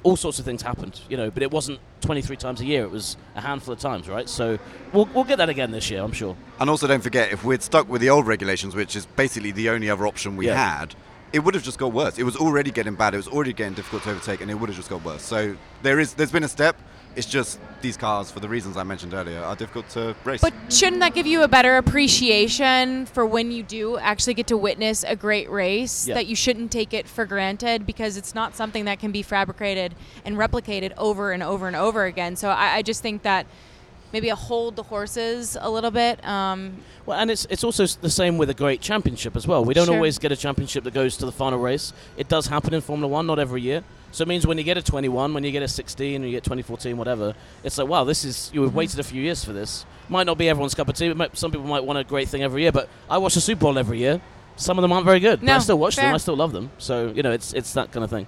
all 0.03 0.15
sorts 0.15 0.37
of 0.39 0.45
things 0.45 0.61
happened, 0.61 0.99
you 1.09 1.17
know, 1.17 1.31
but 1.31 1.41
it 1.43 1.49
wasn't 1.51 1.79
23 2.01 2.35
times 2.35 2.61
a 2.61 2.65
year. 2.65 2.83
It 2.83 2.91
was 2.91 3.15
a 3.35 3.41
handful 3.41 3.73
of 3.73 3.79
times, 3.79 4.07
right? 4.09 4.27
So 4.27 4.59
we'll, 4.91 5.05
we'll 5.13 5.23
get 5.23 5.37
that 5.37 5.49
again 5.49 5.71
this 5.71 5.89
year, 5.89 6.01
I'm 6.03 6.11
sure. 6.11 6.35
And 6.59 6.69
also, 6.69 6.87
don't 6.87 7.01
forget, 7.01 7.31
if 7.31 7.43
we'd 7.43 7.63
stuck 7.63 7.87
with 7.89 8.01
the 8.01 8.09
old 8.09 8.27
regulations, 8.27 8.75
which 8.75 8.95
is 8.95 9.05
basically 9.05 9.51
the 9.51 9.69
only 9.69 9.89
other 9.89 10.05
option 10.05 10.35
we 10.35 10.47
Yeah. 10.47 10.77
had, 10.79 10.95
it 11.31 11.39
would 11.43 11.55
have 11.55 11.63
just 11.63 11.79
got 11.79 11.91
worse. 11.93 12.19
It 12.19 12.23
was 12.23 12.35
already 12.35 12.69
getting 12.69 12.95
bad. 12.95 13.13
It 13.13 13.17
was 13.17 13.27
already 13.27 13.53
getting 13.53 13.73
difficult 13.73 14.03
to 14.03 14.11
overtake, 14.11 14.41
and 14.41 14.51
it 14.51 14.55
would 14.55 14.69
have 14.69 14.75
just 14.77 14.89
got 14.89 15.03
worse. 15.03 15.23
So 15.23 15.55
there 15.81 15.99
is, 15.99 16.13
there's 16.13 16.31
been 16.31 16.43
a 16.43 16.47
step. 16.49 16.75
It's 17.15 17.27
just 17.27 17.59
these 17.81 17.95
cars, 17.95 18.31
for 18.31 18.39
the 18.39 18.49
reasons 18.49 18.75
I 18.75 18.83
mentioned 18.83 19.13
earlier, 19.13 19.39
are 19.39 19.55
difficult 19.55 19.87
to 19.89 20.15
race. 20.23 20.41
But 20.41 20.53
shouldn't 20.69 21.01
that 21.01 21.13
give 21.13 21.27
you 21.27 21.43
a 21.43 21.47
better 21.47 21.77
appreciation 21.77 23.05
for 23.05 23.25
when 23.25 23.51
you 23.51 23.61
do 23.61 23.97
actually 23.97 24.33
get 24.33 24.47
to 24.47 24.57
witness 24.57 25.03
a 25.07 25.15
great 25.15 25.49
race? 25.49 26.07
Yeah. 26.07 26.15
That 26.15 26.25
you 26.25 26.35
shouldn't 26.35 26.71
take 26.71 26.93
it 26.93 27.07
for 27.07 27.25
granted 27.25 27.85
because 27.85 28.17
it's 28.17 28.33
not 28.33 28.55
something 28.55 28.85
that 28.85 28.99
can 28.99 29.11
be 29.11 29.21
fabricated 29.21 29.93
and 30.25 30.37
replicated 30.37 30.93
over 30.97 31.31
and 31.31 31.43
over 31.43 31.67
and 31.67 31.75
over 31.75 32.05
again. 32.05 32.35
So 32.35 32.49
I, 32.49 32.77
I 32.77 32.81
just 32.81 33.01
think 33.01 33.21
that 33.23 33.45
maybe 34.13 34.29
a 34.29 34.35
hold 34.35 34.75
the 34.77 34.83
horses 34.83 35.57
a 35.59 35.69
little 35.69 35.91
bit. 35.91 36.23
Um, 36.25 36.77
Well, 37.05 37.19
and 37.19 37.29
it's 37.29 37.45
it's 37.49 37.63
also 37.65 37.85
the 37.85 38.09
same 38.09 38.37
with 38.37 38.49
a 38.49 38.53
great 38.53 38.79
championship 38.79 39.35
as 39.35 39.45
well. 39.45 39.65
We 39.65 39.73
don't 39.73 39.87
Sure. 39.87 39.95
always 39.95 40.17
get 40.19 40.31
a 40.31 40.37
championship 40.37 40.85
that 40.85 40.93
goes 40.93 41.17
to 41.17 41.25
the 41.25 41.31
final 41.33 41.59
race. 41.59 41.91
It 42.15 42.29
does 42.29 42.47
happen 42.47 42.73
in 42.73 42.79
Formula 42.81 43.11
One, 43.11 43.25
not 43.27 43.39
every 43.39 43.61
year. 43.61 43.83
So 44.11 44.21
it 44.21 44.27
means 44.27 44.45
when 44.45 44.59
you 44.59 44.63
get 44.63 44.77
a 44.77 44.81
21, 44.83 45.33
when 45.33 45.43
you 45.43 45.51
get 45.51 45.63
a 45.63 45.67
16, 45.67 46.21
when 46.21 46.29
you 46.29 46.35
get 46.37 46.43
2014, 46.43 46.95
whatever, 46.97 47.33
it's 47.63 47.77
like, 47.79 47.87
wow, 47.87 48.03
this 48.03 48.23
is 48.23 48.51
you 48.53 48.61
have 48.61 48.75
waited 48.75 48.99
a 48.99 49.03
few 49.03 49.21
years 49.21 49.43
for 49.43 49.53
this. 49.53 49.85
Might 50.07 50.27
not 50.27 50.37
be 50.37 50.47
everyone's 50.47 50.75
cup 50.75 50.87
of 50.87 50.95
tea. 50.95 51.11
Might, 51.13 51.35
some 51.35 51.49
people 51.51 51.65
might 51.67 51.83
want 51.83 51.97
a 51.97 52.03
great 52.03 52.29
thing 52.29 52.43
every 52.43 52.61
year, 52.61 52.71
but 52.71 52.87
I 53.09 53.17
watch 53.17 53.33
the 53.33 53.41
Super 53.41 53.61
Bowl 53.61 53.77
every 53.79 53.97
year. 53.97 54.21
Some 54.55 54.77
of 54.77 54.83
them 54.83 54.91
aren't 54.93 55.05
very 55.05 55.19
good. 55.19 55.41
but 55.41 55.49
I 55.49 55.57
still 55.57 55.79
watch 55.79 55.95
them. 55.95 56.13
I 56.13 56.17
still 56.19 56.35
love 56.35 56.51
them. 56.53 56.69
So 56.77 57.11
you 57.15 57.23
know, 57.23 57.31
it's 57.31 57.53
it's 57.53 57.73
that 57.73 57.91
kind 57.91 58.03
of 58.03 58.11
thing. 58.11 58.27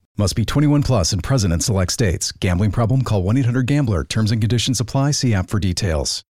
Must 0.17 0.35
be 0.35 0.43
21 0.43 0.83
plus 0.83 1.13
and 1.13 1.23
present 1.23 1.53
in 1.53 1.61
select 1.61 1.91
states. 1.91 2.33
Gambling 2.33 2.71
problem? 2.71 3.01
Call 3.01 3.23
1 3.23 3.37
800 3.37 3.65
Gambler. 3.65 4.03
Terms 4.03 4.31
and 4.31 4.41
conditions 4.41 4.81
apply. 4.81 5.11
See 5.11 5.33
app 5.33 5.49
for 5.49 5.57
details. 5.57 6.23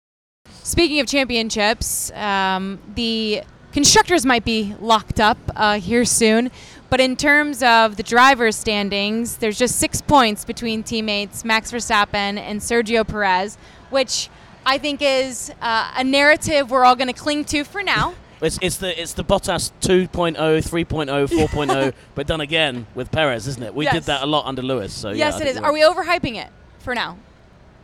Speaking 0.64 1.00
of 1.00 1.08
championships, 1.08 2.12
um, 2.12 2.80
the 2.96 3.42
constructors 3.72 4.26
might 4.26 4.44
be 4.44 4.76
locked 4.82 5.22
up 5.22 5.38
uh, 5.56 5.80
here 5.80 6.04
soon. 6.04 6.52
But 6.90 7.00
in 7.00 7.16
terms 7.16 7.64
of 7.64 7.96
the 7.96 8.04
drivers' 8.04 8.58
standings, 8.58 9.38
there's 9.38 9.58
just 9.58 9.78
six 9.78 10.02
points 10.02 10.44
between 10.44 10.84
teammates 10.84 11.46
Max 11.46 11.72
Verstappen 11.72 12.38
and 12.38 12.60
Sergio 12.60 13.08
Perez, 13.08 13.58
which 13.92 14.30
I 14.66 14.78
think 14.78 15.02
is 15.02 15.54
uh, 15.62 15.94
a 15.96 16.04
narrative 16.04 16.70
we're 16.70 16.84
all 16.84 16.96
going 16.96 17.08
to 17.08 17.14
cling 17.14 17.46
to 17.46 17.64
for 17.64 17.82
now. 17.82 18.16
It's, 18.42 18.58
it's 18.62 18.78
the 18.78 19.00
it's 19.02 19.14
the 19.14 19.24
Bottas 19.24 19.72
2.0, 19.82 20.36
3.0, 20.38 21.28
4.0, 21.28 21.70
oh, 21.76 21.92
but 22.16 22.26
done 22.28 22.42
again 22.42 22.88
with 22.96 23.12
Perez, 23.12 23.48
isn't 23.48 23.62
it? 23.64 23.76
We 23.76 23.86
Yes. 23.86 23.94
did 23.96 24.04
that 24.04 24.22
a 24.24 24.26
lot 24.26 24.46
under 24.46 24.62
Lewis. 24.62 24.94
So 24.94 25.10
yes, 25.10 25.34
I 25.34 25.38
it 25.38 25.40
think 25.40 25.50
is. 25.58 25.62
you're 25.62 25.74
we 25.74 25.82
overhyping 25.82 26.36
it 26.42 26.50
for 26.80 26.96
now? 26.96 27.18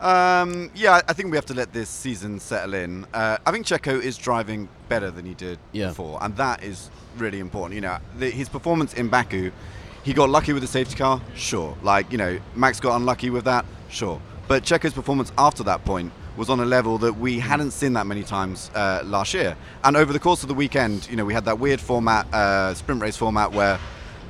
Um, 0.00 0.70
yeah, 0.74 1.00
I 1.08 1.12
think 1.14 1.30
we 1.30 1.36
have 1.36 1.46
to 1.46 1.54
let 1.54 1.72
this 1.72 1.88
season 1.88 2.38
settle 2.38 2.74
in. 2.74 3.06
Uh, 3.14 3.38
I 3.46 3.50
think 3.50 3.66
Checo 3.66 4.00
is 4.00 4.16
driving 4.18 4.68
better 4.90 5.10
than 5.10 5.24
he 5.24 5.34
did 5.34 5.58
Yeah. 5.72 5.88
before, 5.88 6.18
and 6.22 6.36
that 6.36 6.62
is 6.62 6.90
really 7.16 7.40
important. 7.40 7.74
You 7.76 7.80
know, 7.82 7.98
the, 8.18 8.30
his 8.30 8.48
performance 8.48 8.92
in 8.94 9.08
Baku, 9.08 9.50
he 10.04 10.12
got 10.12 10.28
lucky 10.28 10.52
with 10.52 10.62
the 10.62 10.68
safety 10.68 10.96
car, 10.96 11.20
sure. 11.34 11.76
Like 11.82 12.12
you 12.12 12.18
know, 12.18 12.38
Max 12.54 12.78
got 12.80 12.96
unlucky 12.96 13.30
with 13.30 13.44
that, 13.44 13.64
sure. 13.88 14.20
But 14.48 14.62
Checo's 14.64 14.92
performance 14.92 15.32
after 15.38 15.62
that 15.64 15.84
point 15.84 16.12
was 16.36 16.50
on 16.50 16.60
a 16.60 16.64
level 16.64 16.98
that 16.98 17.14
we 17.14 17.38
hadn't 17.38 17.70
seen 17.70 17.94
that 17.94 18.06
many 18.06 18.22
times 18.22 18.70
uh, 18.74 19.02
last 19.04 19.34
year. 19.34 19.56
And 19.84 19.96
over 19.96 20.12
the 20.12 20.18
course 20.18 20.42
of 20.42 20.48
the 20.48 20.54
weekend, 20.54 21.08
you 21.08 21.16
know, 21.16 21.24
we 21.24 21.34
had 21.34 21.44
that 21.46 21.58
weird 21.58 21.80
format, 21.80 22.32
uh, 22.32 22.74
sprint 22.74 23.00
race 23.00 23.16
format, 23.16 23.52
where 23.52 23.78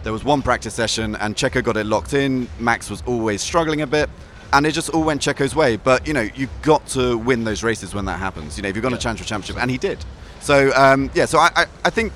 there 0.02 0.12
was 0.12 0.25
one 0.25 0.42
practice 0.42 0.75
session 0.75 1.16
and 1.16 1.34
Checo 1.34 1.62
got 1.64 1.76
it 1.76 1.84
locked 1.84 2.14
in. 2.14 2.48
Max 2.60 2.88
was 2.88 3.02
always 3.06 3.42
struggling 3.42 3.82
a 3.82 3.86
bit. 3.86 4.08
And 4.52 4.64
it 4.64 4.72
just 4.72 4.90
all 4.90 5.02
went 5.02 5.20
Checo's 5.20 5.56
way. 5.56 5.76
But, 5.76 6.06
you 6.06 6.14
know, 6.14 6.28
you've 6.34 6.62
got 6.62 6.86
to 6.88 7.18
win 7.18 7.42
those 7.42 7.64
races 7.64 7.94
when 7.94 8.04
that 8.04 8.20
happens. 8.20 8.56
You 8.56 8.62
know, 8.62 8.68
if 8.68 8.76
you're 8.76 8.82
going 8.82 8.94
to 8.94 9.00
challenge 9.00 9.18
for 9.18 9.25
a 9.25 9.28
championship. 9.28 9.60
And 9.60 9.70
he 9.70 9.76
did. 9.76 9.98
So, 10.40 10.72
um, 10.76 11.10
yeah, 11.14 11.25
so 11.25 11.38
I, 11.38 11.50
I, 11.56 11.66
I 11.84 11.90
think 11.90 12.12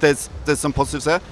there's, 0.00 0.28
there's 0.44 0.60
some 0.60 0.74
positives 0.74 1.06
there. 1.06 1.22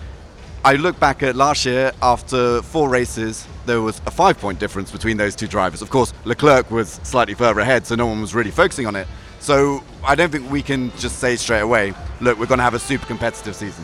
I 0.68 0.74
look 0.74 1.00
back 1.00 1.22
at 1.22 1.34
last 1.34 1.64
year, 1.64 1.92
after 2.02 2.60
four 2.60 2.90
races, 2.90 3.46
there 3.64 3.80
was 3.80 4.02
a 4.04 4.10
five 4.10 4.36
point 4.38 4.58
difference 4.58 4.90
between 4.90 5.16
those 5.16 5.34
two 5.34 5.48
drivers. 5.48 5.80
Of 5.80 5.88
course, 5.88 6.12
Leclerc 6.26 6.70
was 6.70 7.00
slightly 7.04 7.32
further 7.32 7.60
ahead, 7.60 7.86
so 7.86 7.94
no 7.94 8.04
one 8.04 8.20
was 8.20 8.34
really 8.34 8.50
focusing 8.50 8.86
on 8.86 8.94
it. 8.94 9.08
So 9.40 9.82
I 10.04 10.14
don't 10.14 10.30
think 10.30 10.50
we 10.50 10.60
can 10.60 10.90
just 10.98 11.20
say 11.20 11.36
straight 11.36 11.60
away, 11.62 11.94
look, 12.20 12.38
we're 12.38 12.44
going 12.44 12.58
to 12.58 12.64
have 12.64 12.74
a 12.74 12.78
super 12.78 13.06
competitive 13.06 13.56
season. 13.56 13.82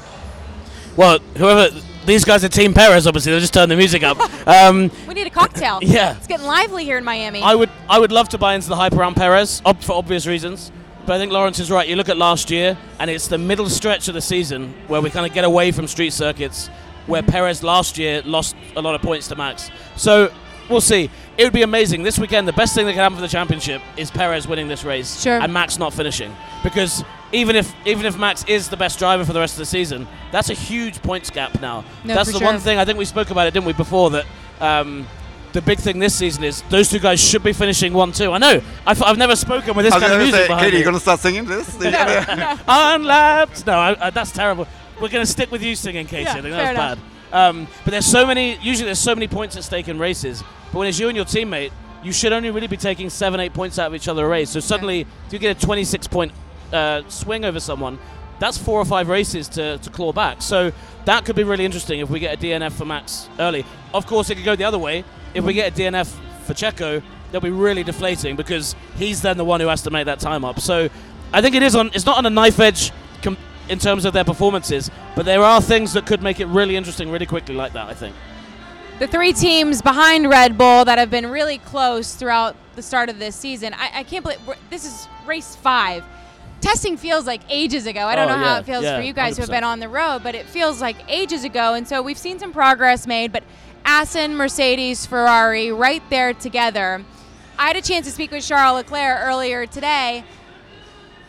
Well, 0.95 1.21
whoever 1.39 1.75
these 2.05 2.23
guys 2.23 2.45
are 2.45 2.51
Team 2.51 2.75
Perez, 2.75 3.07
obviously 3.07 3.33
they'll 3.33 3.41
just 3.41 3.55
turn 3.55 3.71
the 3.71 3.77
music 3.77 4.03
up. 4.03 4.19
Um, 4.47 4.91
We 5.09 5.15
need 5.15 5.27
a 5.27 5.31
cocktail. 5.31 5.79
Yeah. 5.83 6.19
It's 6.19 6.27
getting 6.27 6.45
lively 6.45 6.85
here 6.85 6.99
in 6.99 7.05
Miami. 7.05 7.41
I 7.41 7.55
would 7.55 7.71
I 7.89 7.99
would 7.99 8.13
love 8.13 8.29
to 8.29 8.39
buy 8.39 8.57
into 8.57 8.69
the 8.69 8.77
hype 8.77 8.93
around 8.93 9.15
Perez 9.15 9.63
ob- 9.65 9.81
for 9.83 9.95
obvious 9.95 10.27
reasons. 10.27 10.71
But 11.07 11.15
I 11.15 11.19
think 11.19 11.33
Laurence 11.33 11.59
is 11.59 11.71
right. 11.71 11.87
You 11.87 11.97
look 11.97 12.09
at 12.09 12.17
last 12.17 12.51
year, 12.51 12.79
and 12.99 13.11
it's 13.11 13.29
the 13.29 13.39
middle 13.39 13.69
stretch 13.69 14.09
of 14.09 14.15
the 14.15 14.21
season 14.23 14.73
where 14.89 15.01
we 15.03 15.11
kind 15.11 15.27
of 15.27 15.33
get 15.35 15.45
away 15.45 15.71
from 15.71 15.87
street 15.87 16.13
circuits, 16.13 16.69
where 17.07 17.23
Perez 17.23 17.63
last 17.63 17.99
year 17.99 18.23
lost 18.25 18.57
a 18.77 18.81
lot 18.81 18.95
of 18.95 19.03
points 19.03 19.29
to 19.29 19.37
Max. 19.37 19.71
So 19.97 20.33
we'll 20.71 20.81
see. 20.81 21.11
It 21.37 21.45
would 21.45 21.53
be 21.53 21.61
amazing 21.63 22.05
this 22.05 22.19
weekend. 22.19 22.49
The 22.49 22.55
best 22.55 22.75
thing 22.75 22.87
that 22.87 22.93
can 22.93 23.01
happen 23.03 23.17
for 23.17 23.23
the 23.23 23.29
championship 23.29 23.83
is 23.99 24.11
Perez 24.11 24.49
winning 24.49 24.69
this 24.69 24.83
race, 24.85 25.21
Sure. 25.21 25.39
and 25.41 25.53
Max 25.53 25.79
not 25.79 25.93
finishing. 25.93 26.35
Because 26.63 27.05
even 27.33 27.55
if 27.57 27.75
even 27.85 28.07
if 28.07 28.17
Max 28.17 28.45
is 28.45 28.69
the 28.69 28.77
best 28.77 28.99
driver 28.99 29.25
for 29.27 29.35
the 29.35 29.41
rest 29.41 29.55
of 29.55 29.59
the 29.59 29.67
season, 29.67 30.07
that's 30.33 30.49
a 30.49 30.55
huge 30.55 31.03
points 31.03 31.29
gap 31.29 31.61
now. 31.61 31.85
No, 32.05 32.15
that's 32.15 32.33
the 32.33 32.43
one 32.43 32.59
thing 32.61 32.79
I 32.79 32.85
think 32.87 32.97
we 32.99 33.05
spoke 33.05 33.31
about 33.31 33.47
it, 33.47 33.53
didn't 33.53 33.67
we, 33.67 33.73
before 33.75 34.09
that. 34.11 34.25
Um, 34.61 35.07
the 35.55 35.63
big 35.63 35.79
thing 35.79 36.01
this 36.01 36.15
season 36.15 36.43
is 36.43 36.63
those 36.63 36.91
two 36.91 36.99
guys 36.99 37.21
should 37.21 37.45
be 37.45 37.53
finishing 37.53 37.93
one 37.93 38.11
two. 38.11 38.33
I 38.33 38.39
know. 38.39 38.61
I've, 38.85 39.01
I've 39.03 39.17
never 39.17 39.37
spoken 39.37 39.75
with 39.75 39.87
this 39.87 39.95
I 39.95 40.01
kind 40.01 40.13
of 40.13 40.19
music 40.19 40.35
say, 40.35 40.47
behind 40.49 40.65
Katie, 40.65 40.75
me. 40.75 40.79
you 40.81 40.85
going 40.85 40.97
to 40.97 41.01
start 41.01 41.21
singing 41.21 41.45
this? 41.45 41.77
Unlapped. 42.69 43.65
No, 43.65 43.75
I, 43.75 44.07
I, 44.07 44.11
that's 44.11 44.33
terrible. 44.33 44.67
We're 45.01 45.09
going 45.09 45.25
to 45.25 45.31
stick 45.31 45.53
with 45.53 45.63
you 45.63 45.77
singing, 45.77 46.07
Katie. 46.07 46.25
Yeah, 46.25 46.31
I 46.33 46.43
think 46.43 46.55
fair 46.55 46.75
that's 46.75 47.01
bad. 47.31 47.49
Um, 47.49 47.69
but 47.85 47.93
there's 47.93 48.05
so 48.05 48.27
many. 48.27 48.57
Usually, 48.57 48.87
there's 48.87 48.99
so 48.99 49.15
many 49.15 49.29
points 49.29 49.57
at 49.57 49.63
stake 49.63 49.87
in 49.89 49.99
races. 49.99 50.43
But 50.73 50.81
when 50.81 50.89
it's 50.89 50.99
you 50.99 51.07
and 51.07 51.17
your 51.17 51.25
teammate, 51.25 51.71
you 52.03 52.13
should 52.13 52.33
only 52.33 52.51
really 52.51 52.67
be 52.67 52.77
taking 52.77 53.09
seven, 53.09 53.39
eight 53.39 53.55
points 53.55 53.79
out 53.79 53.87
of 53.87 53.95
each 53.95 54.09
other 54.09 54.25
a 54.25 54.29
race. 54.29 54.51
So 54.51 54.59
suddenly, 54.61 55.03
if 55.27 55.33
you 55.33 55.39
get 55.39 55.57
a 55.57 55.67
26 55.67 56.09
point 56.09 56.33
uh, 56.73 57.03
swing 57.09 57.45
over 57.45 57.61
someone, 57.61 58.01
that's 58.41 58.59
four 58.59 58.81
or 58.81 58.85
five 58.85 59.09
races 59.09 59.49
to, 59.51 59.79
to 59.79 59.91
claw 59.91 60.13
back. 60.13 60.43
So 60.43 60.73
that 61.05 61.25
could 61.25 61.37
be 61.37 61.45
really 61.45 61.65
interesting 61.65 62.01
if 62.01 62.11
we 62.11 62.19
get 62.19 62.35
a 62.35 62.41
DNF 62.45 62.73
for 62.73 62.85
Max 62.85 63.29
early. 63.39 63.65
Of 63.93 64.07
course, 64.07 64.31
it 64.31 64.35
could 64.35 64.45
go 64.45 64.57
the 64.57 64.65
other 64.65 64.79
way. 64.79 65.05
If 65.35 65.45
we 65.45 65.53
get 65.53 65.73
a 65.73 65.83
DNF 65.83 66.07
for 66.45 66.55
Checo, 66.55 67.03
that'll 67.27 67.41
be 67.41 67.51
really 67.51 67.83
deflating 67.83 68.37
because 68.37 68.75
he's 68.97 69.21
then 69.23 69.37
the 69.37 69.45
one 69.45 69.61
who 69.61 69.67
has 69.69 69.83
to 69.83 69.91
make 69.91 70.07
that 70.07 70.21
time 70.21 70.45
up. 70.45 70.61
So 70.61 70.89
I 71.33 71.41
think 71.43 71.55
it 71.55 71.63
is 71.63 71.75
on. 71.75 71.91
It's 71.95 72.07
not 72.07 72.19
on 72.19 72.27
a 72.27 72.31
knife 72.31 72.61
edge 72.61 72.93
com- 73.23 73.37
in 73.69 73.79
terms 73.79 74.05
of 74.05 74.13
their 74.13 74.25
performances, 74.25 74.91
but 75.17 75.25
there 75.25 75.43
are 75.43 75.61
things 75.61 75.93
that 75.95 76.07
could 76.07 76.23
make 76.23 76.39
it 76.41 76.47
really 76.47 76.77
interesting 76.77 77.11
really 77.11 77.27
quickly 77.27 77.55
like 77.55 77.73
that. 77.73 77.89
I 77.89 77.95
think. 77.95 78.15
the 79.01 79.09
three 79.09 79.33
teams 79.33 79.83
behind 79.83 80.31
Red 80.31 80.57
Bull 80.57 80.85
that 80.85 80.99
have 80.99 81.11
been 81.11 81.27
really 81.29 81.59
close 81.59 82.15
throughout 82.15 82.55
the 82.77 82.83
start 82.83 83.09
of 83.09 83.19
this 83.19 83.35
season. 83.35 83.75
I, 83.75 83.91
I 84.01 84.03
can't 84.05 84.23
believe 84.25 84.39
this 84.71 84.85
is 84.85 85.09
race 85.27 85.57
five. 85.57 86.05
Testing 86.61 86.97
feels 86.97 87.27
like 87.27 87.41
ages 87.51 87.87
ago. 87.87 88.07
I 88.07 88.15
don't 88.17 88.31
Oh, 88.31 88.37
know 88.37 88.43
how 88.45 88.59
it 88.59 88.65
feels 88.65 88.85
yeah, 88.85 88.97
for 88.97 89.03
you 89.03 89.13
guys 89.13 89.37
who 89.37 89.43
have 89.43 89.51
been 89.51 89.65
on 89.65 89.81
the 89.81 89.89
road, 89.89 90.21
but 90.23 90.35
it 90.35 90.47
feels 90.47 90.81
like 90.81 90.97
ages 91.09 91.45
ago. 91.45 91.75
And 91.75 91.87
so 91.87 92.01
we've 92.01 92.17
seen 92.17 92.39
some 92.39 92.53
progress 92.53 93.07
made, 93.07 93.33
but 93.33 93.43
Aston, 93.85 94.37
Mercedes, 94.37 95.07
Ferrari, 95.07 95.71
right 95.71 96.03
there 96.11 96.33
together. 96.33 97.05
I 97.59 97.69
had 97.69 97.77
a 97.77 97.83
chance 97.83 98.07
to 98.07 98.13
speak 98.13 98.31
with 98.31 98.45
Charles 98.45 98.77
Leclerc 98.77 99.21
earlier 99.21 99.67
today. 99.67 100.25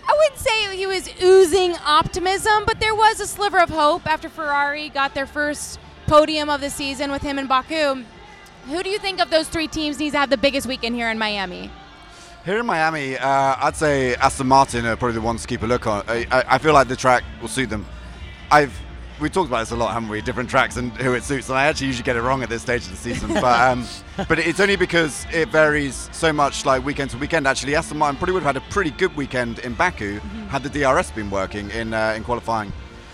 I 0.08 0.14
wouldn't 0.18 0.40
say 0.40 0.78
he 0.78 0.88
was 0.88 1.10
oozing 1.22 1.76
optimism, 1.86 2.64
but 2.66 2.80
there 2.80 2.96
was 2.96 3.20
a 3.20 3.28
sliver 3.28 3.60
of 3.60 3.70
hope 3.70 4.06
after 4.06 4.30
Ferrari 4.30 4.90
got 4.90 5.14
their 5.14 5.26
first 5.26 5.80
podium 6.08 6.50
of 6.50 6.62
the 6.62 6.70
season 6.70 7.12
with 7.12 7.22
him 7.22 7.40
in 7.40 7.48
Baku. 7.48 8.04
Who 8.68 8.84
do 8.84 8.90
you 8.90 9.00
think 9.00 9.20
of 9.20 9.30
those 9.30 9.48
three 9.48 9.68
teams 9.68 10.00
needs 10.00 10.14
to 10.14 10.20
have 10.20 10.30
the 10.30 10.38
biggest 10.38 10.68
weekend 10.68 10.96
here 10.96 11.10
in 11.10 11.18
Miami? 11.18 11.70
Here 12.46 12.60
in 12.60 12.66
Miami, 12.66 13.18
uh, 13.18 13.56
I'd 13.60 13.76
say 13.76 14.16
Aston 14.16 14.48
Martin 14.48 14.86
are 14.86 14.96
probably 14.96 15.16
the 15.16 15.22
ones 15.22 15.42
to 15.42 15.48
keep 15.48 15.64
a 15.64 15.66
look 15.66 15.88
on. 15.88 16.04
I, 16.08 16.28
I, 16.32 16.44
I 16.48 16.58
feel 16.60 16.74
like 16.74 16.88
the 16.88 16.96
track 16.96 17.24
will 17.42 17.48
suit 17.48 17.70
them. 17.70 17.86
I've 18.52 18.80
we 19.20 19.30
talked 19.30 19.48
about 19.48 19.60
this 19.60 19.72
a 19.72 19.76
lot, 19.76 19.94
haven't 19.94 20.10
we? 20.10 20.22
Different 20.22 20.50
tracks 20.50 20.78
and 20.78 20.92
who 20.94 21.14
it 21.14 21.24
suits, 21.24 21.50
and 21.50 21.58
I 21.58 21.66
actually 21.66 21.88
usually 21.88 22.04
get 22.04 22.16
it 22.16 22.22
wrong 22.22 22.44
at 22.44 22.50
this 22.50 22.62
stage 22.62 22.84
of 22.84 22.92
the 22.92 22.98
season. 22.98 23.34
but 23.34 23.60
um, 23.60 23.86
but 24.28 24.40
it's 24.40 24.60
only 24.60 24.76
because 24.76 25.26
it 25.32 25.50
varies 25.50 26.10
so 26.12 26.34
much, 26.34 26.66
like 26.66 26.84
weekend 26.84 27.12
to 27.12 27.18
weekend. 27.18 27.48
Actually, 27.48 27.76
Aston 27.76 27.98
Martin 27.98 28.18
probably 28.18 28.34
would 28.34 28.44
have 28.44 28.56
had 28.56 28.64
a 28.64 28.72
pretty 28.72 28.92
good 28.92 29.16
weekend 29.16 29.60
in 29.60 29.74
Baku 29.74 30.20
had 30.50 30.64
the 30.64 30.70
DRS 30.70 31.12
been 31.12 31.30
working 31.30 31.70
in 31.72 31.94
uh, 31.94 32.14
in 32.16 32.24
qualifying. 32.24 32.72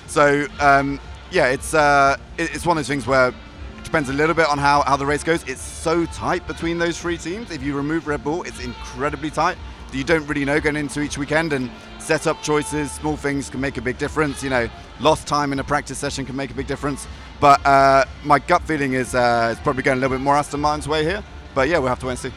So 0.07 0.47
um, 0.59 0.99
yeah, 1.31 1.47
it's 1.47 1.73
uh, 1.73 2.17
it's 2.37 2.65
one 2.65 2.77
of 2.77 2.83
those 2.83 2.87
things 2.87 3.07
where 3.07 3.29
it 3.29 3.35
depends 3.83 4.09
a 4.09 4.13
little 4.13 4.35
bit 4.35 4.47
on 4.47 4.57
how, 4.57 4.81
how 4.81 4.97
the 4.97 5.05
race 5.05 5.23
goes. 5.23 5.43
It's 5.47 5.61
so 5.61 6.05
tight 6.07 6.45
between 6.47 6.77
those 6.77 6.99
three 6.99 7.17
teams. 7.17 7.51
If 7.51 7.63
you 7.63 7.75
remove 7.75 8.07
Red 8.07 8.23
Bull, 8.23 8.43
it's 8.43 8.63
incredibly 8.63 9.29
tight. 9.29 9.57
That 9.91 9.97
You 9.97 10.03
don't 10.03 10.25
really 10.27 10.45
know 10.45 10.59
going 10.59 10.75
into 10.75 11.01
each 11.01 11.17
weekend, 11.17 11.53
and 11.53 11.69
setup 11.99 12.41
choices, 12.41 12.91
small 12.91 13.15
things 13.15 13.49
can 13.49 13.61
make 13.61 13.77
a 13.77 13.81
big 13.81 13.97
difference. 13.97 14.43
You 14.43 14.49
know, 14.49 14.69
lost 14.99 15.27
time 15.27 15.51
in 15.51 15.59
a 15.59 15.63
practice 15.63 15.97
session 15.97 16.25
can 16.25 16.35
make 16.35 16.51
a 16.51 16.53
big 16.53 16.67
difference. 16.67 17.07
But 17.39 17.65
uh, 17.65 18.05
my 18.23 18.39
gut 18.39 18.61
feeling 18.63 18.93
is 18.93 19.15
uh, 19.15 19.49
it's 19.51 19.61
probably 19.61 19.83
going 19.83 19.97
a 19.97 20.01
little 20.01 20.17
bit 20.17 20.23
more 20.23 20.35
Aston 20.35 20.59
Martin's 20.59 20.87
way 20.87 21.03
here. 21.03 21.23
But 21.53 21.67
yeah, 21.69 21.79
we'll 21.79 21.89
have 21.89 21.99
to 21.99 22.05
wait 22.05 22.11
and 22.13 22.19
see. 22.19 22.33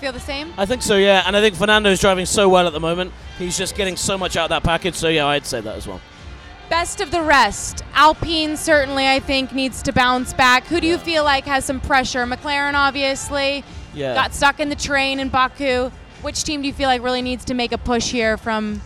Feel 0.00 0.12
the 0.12 0.20
same? 0.20 0.52
I 0.58 0.66
think 0.66 0.82
so, 0.82 0.96
yeah. 0.96 1.22
And 1.26 1.36
I 1.36 1.40
think 1.40 1.54
Fernando's 1.54 2.00
driving 2.00 2.26
so 2.26 2.48
well 2.48 2.66
at 2.66 2.72
the 2.72 2.80
moment. 2.80 3.12
He's 3.38 3.56
just 3.56 3.76
getting 3.76 3.96
so 3.96 4.18
much 4.18 4.36
out 4.36 4.44
of 4.44 4.50
that 4.50 4.62
package. 4.62 4.94
So 4.94 5.08
yeah, 5.08 5.26
I'd 5.26 5.46
say 5.46 5.60
that 5.60 5.74
as 5.76 5.86
well. 5.86 6.00
Best 6.68 7.00
of 7.00 7.10
the 7.12 7.22
rest. 7.22 7.84
Alpine 7.94 8.56
certainly, 8.56 9.06
I 9.06 9.20
think, 9.20 9.52
needs 9.52 9.82
to 9.82 9.92
bounce 9.92 10.32
back. 10.32 10.64
Who 10.66 10.80
do 10.80 10.86
you 10.86 10.98
feel 10.98 11.22
like 11.22 11.44
has 11.46 11.64
some 11.64 11.80
pressure? 11.80 12.26
McLaren, 12.26 12.74
obviously, 12.74 13.62
Yeah. 13.94 14.14
got 14.14 14.34
stuck 14.34 14.58
in 14.58 14.68
the 14.68 14.74
train 14.74 15.20
in 15.20 15.28
Baku. 15.28 15.90
Which 16.22 16.44
team 16.44 16.62
do 16.62 16.66
you 16.66 16.72
feel 16.72 16.88
like 16.88 17.02
really 17.02 17.22
needs 17.22 17.44
to 17.46 17.54
make 17.54 17.72
a 17.72 17.78
push 17.78 18.10
here 18.10 18.36
from 18.36 18.82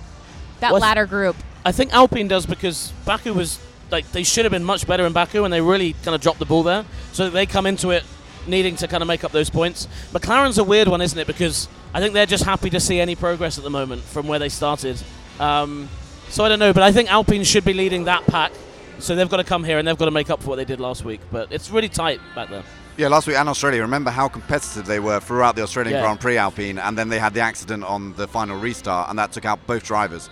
that 0.61 0.73
Well, 0.73 0.81
latter 0.81 1.07
group? 1.07 1.37
I 1.65 1.73
think 1.73 1.93
Alpine 1.93 2.29
does 2.29 2.47
because 2.47 2.93
Baku 3.05 3.33
was 3.33 3.59
like 3.91 4.11
they 4.13 4.23
should 4.23 4.45
have 4.45 4.53
been 4.53 4.65
much 4.65 4.87
better 4.87 5.05
in 5.07 5.13
Baku 5.13 5.45
and 5.45 5.53
they 5.53 5.61
really 5.61 5.95
kind 6.05 6.15
of 6.15 6.21
dropped 6.21 6.39
the 6.39 6.47
ball 6.47 6.63
there. 6.63 6.85
So 7.13 7.31
they 7.31 7.47
come 7.47 7.67
into 7.67 7.91
it 7.91 8.05
needing 8.47 8.77
to 8.77 8.89
kind 8.89 9.03
of 9.03 9.09
make 9.09 9.25
up 9.25 9.33
those 9.33 9.51
points. 9.51 9.89
McLaren's 10.13 10.59
a 10.59 10.65
weird 10.65 10.89
one, 10.89 11.01
isn't 11.01 11.19
it? 11.19 11.27
Because 11.27 11.69
I 11.93 12.01
think 12.01 12.15
they're 12.15 12.27
just 12.27 12.45
happy 12.45 12.71
to 12.71 12.81
see 12.81 13.01
any 13.01 13.15
progress 13.15 13.59
at 13.59 13.65
the 13.65 13.71
moment 13.71 14.03
from 14.03 14.27
where 14.27 14.39
they 14.39 14.49
started. 14.49 15.01
Um, 15.39 15.89
so 16.29 16.45
I 16.45 16.49
don't 16.49 16.59
know, 16.59 16.73
but 16.73 16.83
I 16.83 16.93
think 16.93 17.11
Alpine 17.11 17.45
should 17.45 17.65
be 17.65 17.73
leading 17.75 18.05
that 18.05 18.27
pack. 18.27 18.53
So 18.99 19.17
they've 19.17 19.29
got 19.29 19.39
to 19.39 19.45
come 19.45 19.65
here 19.65 19.79
and 19.79 19.89
they've 19.89 19.97
got 19.99 20.05
to 20.05 20.11
make 20.11 20.31
up 20.31 20.43
for 20.43 20.51
what 20.51 20.57
they 20.57 20.65
did 20.65 20.79
last 20.81 21.05
week. 21.05 21.21
But 21.33 21.51
it's 21.51 21.71
really 21.71 21.89
tight 21.89 22.21
back 22.35 22.51
there. 22.51 22.63
Yeah, 22.97 23.09
last 23.09 23.27
week 23.27 23.37
and 23.37 23.49
Australia. 23.49 23.81
Remember 23.83 24.11
how 24.11 24.29
competitive 24.29 24.85
they 24.87 25.01
were 25.01 25.21
throughout 25.21 25.57
the 25.57 25.63
Australian 25.63 25.97
Yeah. 25.97 26.03
Grand 26.03 26.21
Prix 26.21 26.37
Alpine, 26.37 26.79
and 26.79 26.99
then 26.99 27.09
they 27.09 27.19
had 27.19 27.33
the 27.33 27.41
accident 27.41 27.85
on 27.85 28.15
the 28.15 28.29
final 28.29 28.59
restart, 28.59 29.09
and 29.09 29.19
that 29.19 29.33
took 29.33 29.45
out 29.45 29.67
both 29.67 29.85
drivers. 29.85 30.29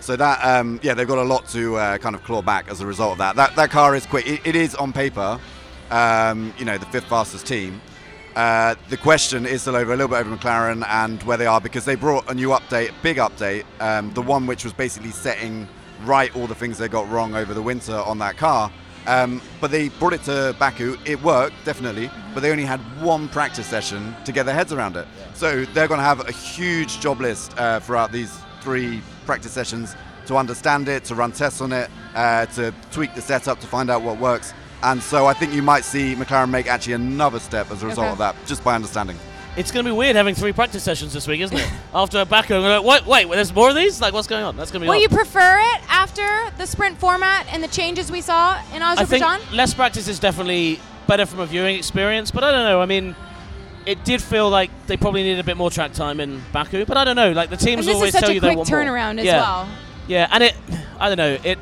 So 0.00 0.16
that, 0.16 0.44
um, 0.44 0.78
yeah, 0.82 0.94
they've 0.94 1.08
got 1.08 1.18
a 1.18 1.22
lot 1.22 1.48
to 1.48 1.76
uh, 1.76 1.98
kind 1.98 2.14
of 2.14 2.22
claw 2.24 2.42
back 2.42 2.68
as 2.68 2.80
a 2.80 2.86
result 2.86 3.12
of 3.12 3.18
that. 3.18 3.36
That, 3.36 3.56
that 3.56 3.70
car 3.70 3.96
is 3.96 4.06
quick. 4.06 4.26
It, 4.26 4.40
it 4.44 4.54
is 4.54 4.74
on 4.74 4.92
paper, 4.92 5.40
um, 5.90 6.52
you 6.58 6.64
know, 6.64 6.76
the 6.78 6.86
fifth 6.86 7.06
fastest 7.06 7.46
team. 7.46 7.80
Uh, 8.36 8.74
the 8.90 8.96
question 8.96 9.46
is 9.46 9.62
still 9.62 9.76
over 9.76 9.92
a 9.92 9.96
little 9.96 10.08
bit 10.08 10.18
over 10.18 10.36
McLaren 10.36 10.84
and 10.88 11.22
where 11.22 11.36
they 11.36 11.46
are 11.46 11.60
because 11.60 11.84
they 11.84 11.94
brought 11.94 12.28
a 12.30 12.34
new 12.34 12.50
update, 12.50 12.92
big 13.02 13.16
update, 13.16 13.64
um, 13.80 14.12
the 14.12 14.22
one 14.22 14.46
which 14.46 14.62
was 14.62 14.72
basically 14.72 15.10
setting 15.10 15.66
right 16.04 16.34
all 16.36 16.46
the 16.46 16.54
things 16.54 16.76
they 16.76 16.88
got 16.88 17.08
wrong 17.10 17.34
over 17.34 17.54
the 17.54 17.62
winter 17.62 17.94
on 17.94 18.18
that 18.18 18.36
car. 18.36 18.70
Um, 19.06 19.42
but 19.60 19.70
they 19.70 19.88
brought 19.90 20.14
it 20.14 20.22
to 20.24 20.54
Baku. 20.58 20.96
It 21.04 21.22
worked 21.22 21.54
definitely, 21.64 22.10
but 22.32 22.40
they 22.40 22.50
only 22.50 22.64
had 22.64 22.80
one 23.02 23.28
practice 23.28 23.66
session 23.66 24.14
to 24.24 24.32
get 24.32 24.46
their 24.46 24.54
heads 24.54 24.72
around 24.72 24.96
it. 24.96 25.06
So 25.34 25.64
they're 25.66 25.88
going 25.88 25.98
to 26.00 26.04
have 26.04 26.26
a 26.28 26.32
huge 26.32 27.00
job 27.00 27.20
list 27.20 27.56
uh, 27.58 27.80
throughout 27.80 28.12
these 28.12 28.34
three 28.62 29.02
practice 29.26 29.52
sessions 29.52 29.94
to 30.26 30.36
understand 30.36 30.88
it, 30.88 31.04
to 31.04 31.14
run 31.14 31.32
tests 31.32 31.60
on 31.60 31.72
it, 31.72 31.90
uh, 32.14 32.46
to 32.46 32.72
tweak 32.90 33.14
the 33.14 33.20
setup 33.20 33.60
to 33.60 33.66
find 33.66 33.90
out 33.90 34.00
what 34.02 34.18
works. 34.18 34.54
And 34.82 35.02
so 35.02 35.26
I 35.26 35.34
think 35.34 35.52
you 35.52 35.62
might 35.62 35.84
see 35.84 36.14
McLaren 36.14 36.50
make 36.50 36.66
actually 36.66 36.94
another 36.94 37.38
step 37.40 37.70
as 37.70 37.82
a 37.82 37.86
result 37.86 38.06
Okay. 38.06 38.12
of 38.12 38.18
that, 38.18 38.36
just 38.46 38.64
by 38.64 38.74
understanding. 38.74 39.18
It's 39.56 39.70
going 39.70 39.84
to 39.84 39.90
be 39.92 39.96
weird 39.96 40.16
having 40.16 40.34
three 40.34 40.52
practice 40.52 40.82
sessions 40.82 41.12
this 41.12 41.28
week, 41.28 41.40
isn't 41.40 41.56
it? 41.56 41.70
After 41.94 42.24
Baku, 42.24 42.54
we're 42.54 42.80
like, 42.80 43.06
wait, 43.06 43.28
wait, 43.28 43.36
there's 43.36 43.54
more 43.54 43.68
of 43.68 43.76
these? 43.76 44.00
Like, 44.00 44.12
what's 44.12 44.26
going 44.26 44.42
on? 44.42 44.56
That's 44.56 44.72
going 44.72 44.80
to 44.80 44.86
be 44.86 44.88
Will 44.88 44.96
odd. 44.96 45.02
you 45.02 45.08
prefer 45.08 45.60
it 45.60 45.80
after 45.88 46.26
the 46.58 46.66
sprint 46.66 46.98
format 46.98 47.46
and 47.52 47.62
the 47.62 47.68
changes 47.68 48.10
we 48.10 48.20
saw 48.20 48.60
in 48.74 48.82
Azerbaijan? 48.82 49.28
I 49.28 49.38
think 49.38 49.52
less 49.52 49.72
practice 49.72 50.08
is 50.08 50.18
definitely 50.18 50.80
better 51.06 51.24
from 51.24 51.38
a 51.38 51.46
viewing 51.46 51.76
experience, 51.76 52.32
but 52.32 52.42
I 52.42 52.50
don't 52.50 52.64
know. 52.64 52.80
I 52.80 52.86
mean, 52.86 53.14
it 53.86 54.04
did 54.04 54.20
feel 54.20 54.50
like 54.50 54.70
they 54.88 54.96
probably 54.96 55.22
needed 55.22 55.38
a 55.38 55.44
bit 55.44 55.56
more 55.56 55.70
track 55.70 55.92
time 55.92 56.18
in 56.18 56.42
Baku, 56.52 56.84
but 56.84 56.96
I 56.96 57.04
don't 57.04 57.16
know. 57.16 57.30
Like 57.30 57.50
the 57.50 57.56
teams 57.56 57.86
always 57.86 58.12
tell 58.12 58.30
a 58.30 58.32
you 58.32 58.40
they 58.40 58.56
want 58.56 58.68
more. 58.68 58.80
turnaround 58.80 59.18
as 59.20 59.26
yeah. 59.26 59.40
well. 59.40 59.68
Yeah, 60.08 60.28
and 60.32 60.42
it, 60.42 60.56
I 60.98 61.08
don't 61.08 61.18
know. 61.18 61.38
It, 61.44 61.58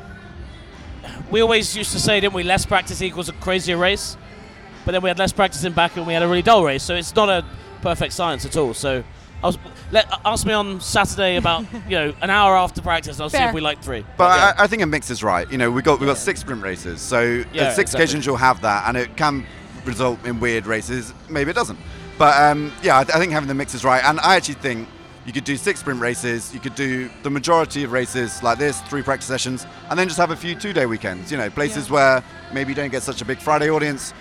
we 1.29 1.41
always 1.41 1.75
used 1.75 1.91
to 1.91 1.99
say, 1.99 2.19
didn't 2.19 2.33
we? 2.33 2.41
Less 2.41 2.65
practice 2.65 3.03
equals 3.03 3.29
a 3.29 3.33
crazier 3.33 3.77
race, 3.77 4.17
but 4.83 4.93
then 4.93 5.03
we 5.03 5.09
had 5.09 5.19
less 5.19 5.31
practice 5.31 5.63
in 5.63 5.73
Baku 5.73 5.99
and 5.99 6.07
we 6.07 6.13
had 6.13 6.23
a 6.23 6.27
really 6.27 6.41
dull 6.41 6.63
race. 6.63 6.81
So 6.81 6.95
it's 6.95 7.15
not 7.15 7.29
a 7.29 7.45
perfect 7.83 8.13
science 8.13 8.45
at 8.45 8.57
all. 8.57 8.73
So. 8.73 9.03
I 9.41 9.47
was, 9.47 9.57
let, 9.91 10.07
ask 10.23 10.47
me 10.47 10.53
on 10.53 10.79
Saturday 10.79 11.35
about 11.35 11.65
you 11.89 11.97
know 11.97 12.13
an 12.21 12.29
hour 12.29 12.55
after 12.55 12.81
practice. 12.81 13.19
I'll 13.19 13.29
see 13.29 13.43
if 13.43 13.53
we 13.53 13.59
like 13.59 13.83
three. 13.83 14.05
But 14.17 14.37
yeah. 14.39 14.53
I, 14.57 14.63
I 14.63 14.67
think 14.67 14.81
a 14.81 14.85
mix 14.85 15.09
is 15.09 15.21
right. 15.21 15.51
You 15.51 15.57
know, 15.57 15.69
we 15.69 15.81
got 15.81 15.99
we 15.99 16.05
got 16.05 16.17
six 16.17 16.39
sprint 16.39 16.63
races, 16.63 17.01
so 17.01 17.19
Yeah, 17.51 17.63
at 17.63 17.75
six 17.75 17.91
exactly. 17.91 18.03
occasions 18.05 18.25
you'll 18.25 18.37
have 18.37 18.61
that, 18.61 18.87
and 18.87 18.95
it 18.95 19.17
can 19.17 19.45
result 19.83 20.25
in 20.25 20.39
weird 20.39 20.65
races. 20.65 21.13
Maybe 21.29 21.51
it 21.51 21.55
doesn't. 21.55 21.77
But 22.17 22.41
um, 22.41 22.71
yeah, 22.81 22.99
I, 22.99 23.03
th- 23.03 23.13
I 23.13 23.19
think 23.19 23.33
having 23.33 23.49
the 23.49 23.53
mix 23.53 23.73
is 23.73 23.83
right, 23.83 24.01
and 24.05 24.17
I 24.21 24.37
actually 24.37 24.55
think 24.55 24.87
you 25.25 25.33
could 25.33 25.43
do 25.43 25.57
six 25.57 25.81
sprint 25.81 25.99
races. 25.99 26.53
You 26.53 26.61
could 26.61 26.75
do 26.75 27.09
the 27.23 27.29
majority 27.29 27.83
of 27.83 27.91
races 27.91 28.41
like 28.43 28.57
this, 28.59 28.79
three 28.83 29.01
practice 29.01 29.27
sessions, 29.27 29.67
and 29.89 29.99
then 29.99 30.07
just 30.07 30.19
have 30.19 30.31
a 30.31 30.37
few 30.37 30.55
two-day 30.55 30.85
weekends. 30.85 31.33
You 31.33 31.37
know, 31.37 31.49
places 31.49 31.89
where 31.89 32.23
maybe 32.53 32.69
you 32.71 32.75
don't 32.75 32.91
get 32.91 33.03
such 33.03 33.21
a 33.21 33.25
big 33.25 33.39
Friday 33.39 33.69
audience. 33.69 34.13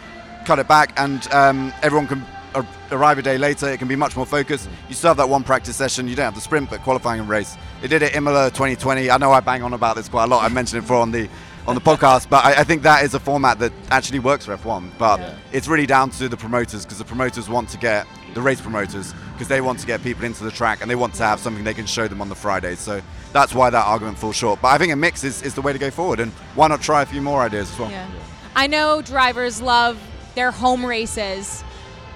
Cut 0.46 0.58
it 0.58 0.66
back, 0.66 0.98
and 0.98 1.32
um, 1.32 1.72
everyone 1.82 2.08
can 2.08 2.22
ar- 2.22 2.41
arrive 2.90 3.18
a 3.18 3.22
day 3.22 3.38
later. 3.38 3.68
It 3.70 3.78
can 3.78 3.88
be 3.88 3.96
much 3.96 4.16
more 4.16 4.26
focused. 4.26 4.68
You 4.88 4.94
still 4.94 5.08
have 5.10 5.16
that 5.18 5.28
one 5.28 5.42
practice 5.44 5.76
session. 5.76 6.08
You 6.08 6.14
don't 6.16 6.24
have 6.24 6.34
the 6.34 6.40
sprint, 6.40 6.70
but 6.70 6.80
qualifying 6.82 7.20
and 7.20 7.28
race. 7.28 7.56
They 7.80 7.88
did 7.88 8.02
it 8.02 8.14
Imola 8.14 8.50
2020. 8.50 9.10
I 9.10 9.16
know 9.18 9.32
I 9.32 9.40
bang 9.40 9.62
on 9.62 9.72
about 9.74 9.96
this 9.96 10.08
quite 10.08 10.24
a 10.24 10.26
lot. 10.26 10.44
I 10.44 10.48
mentioned 10.48 10.78
it 10.78 10.82
before 10.82 10.98
on 10.98 11.10
the 11.12 11.28
on 11.66 11.74
the 11.76 11.80
podcast, 11.90 12.28
but 12.28 12.44
I, 12.44 12.60
I 12.60 12.64
think 12.64 12.82
that 12.82 13.04
is 13.04 13.14
a 13.14 13.20
format 13.20 13.58
that 13.60 13.72
actually 13.90 14.18
works 14.18 14.46
for 14.46 14.56
F1. 14.56 14.90
But 14.98 15.20
Yeah. 15.20 15.34
it's 15.52 15.68
really 15.68 15.86
down 15.86 16.10
to 16.10 16.28
the 16.28 16.36
promoters 16.36 16.84
because 16.84 16.98
the 16.98 17.04
promoters 17.04 17.48
want 17.48 17.68
to 17.70 17.78
get 17.78 18.06
the 18.34 18.42
race 18.42 18.60
promoters 18.60 19.14
because 19.32 19.46
they 19.46 19.60
want 19.60 19.78
to 19.78 19.86
get 19.86 20.02
people 20.02 20.24
into 20.24 20.42
the 20.42 20.50
track 20.50 20.80
and 20.82 20.90
they 20.90 20.94
want 20.96 21.14
to 21.14 21.22
have 21.22 21.38
something 21.38 21.62
they 21.62 21.74
can 21.74 21.86
show 21.86 22.08
them 22.08 22.20
on 22.20 22.28
the 22.28 22.34
Fridays. 22.34 22.80
So 22.80 23.00
that's 23.32 23.54
why 23.54 23.70
that 23.70 23.86
argument 23.86 24.18
falls 24.18 24.34
short. 24.36 24.60
But 24.60 24.68
I 24.68 24.78
think 24.78 24.92
a 24.92 24.96
mix 24.96 25.22
is, 25.22 25.42
is 25.42 25.54
the 25.54 25.60
way 25.62 25.72
to 25.72 25.78
go 25.78 25.90
forward, 25.90 26.18
and 26.20 26.32
why 26.56 26.66
not 26.68 26.80
try 26.82 27.02
a 27.02 27.06
few 27.06 27.20
more 27.22 27.42
ideas 27.42 27.70
as 27.70 27.78
well? 27.78 27.90
Yeah. 27.90 28.08
I 28.56 28.66
know 28.66 29.00
drivers 29.00 29.62
love 29.62 29.98
their 30.34 30.50
home 30.50 30.84
races. 30.84 31.62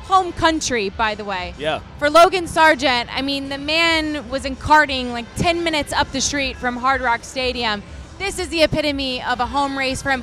Home 0.07 0.33
country, 0.33 0.89
by 0.91 1.15
the 1.17 1.25
way. 1.25 1.55
yeah. 1.59 1.81
For 1.99 2.09
Logan 2.09 2.47
Sargent, 2.47 3.15
I 3.15 3.23
mean, 3.23 3.49
the 3.49 3.59
man 3.59 4.29
was 4.29 4.45
in 4.45 4.55
karting 4.55 5.11
like 5.11 5.27
10 5.37 5.65
minutes 5.65 5.93
up 5.93 6.11
the 6.13 6.21
street 6.21 6.57
from 6.57 6.77
Hard 6.77 7.01
Rock 7.01 7.25
Stadium. 7.25 7.83
This 8.19 8.39
is 8.39 8.49
the 8.49 8.63
epitome 8.63 9.23
of 9.23 9.41
a 9.41 9.47
home 9.47 9.77
race 9.77 10.01
for 10.03 10.11
him. 10.11 10.23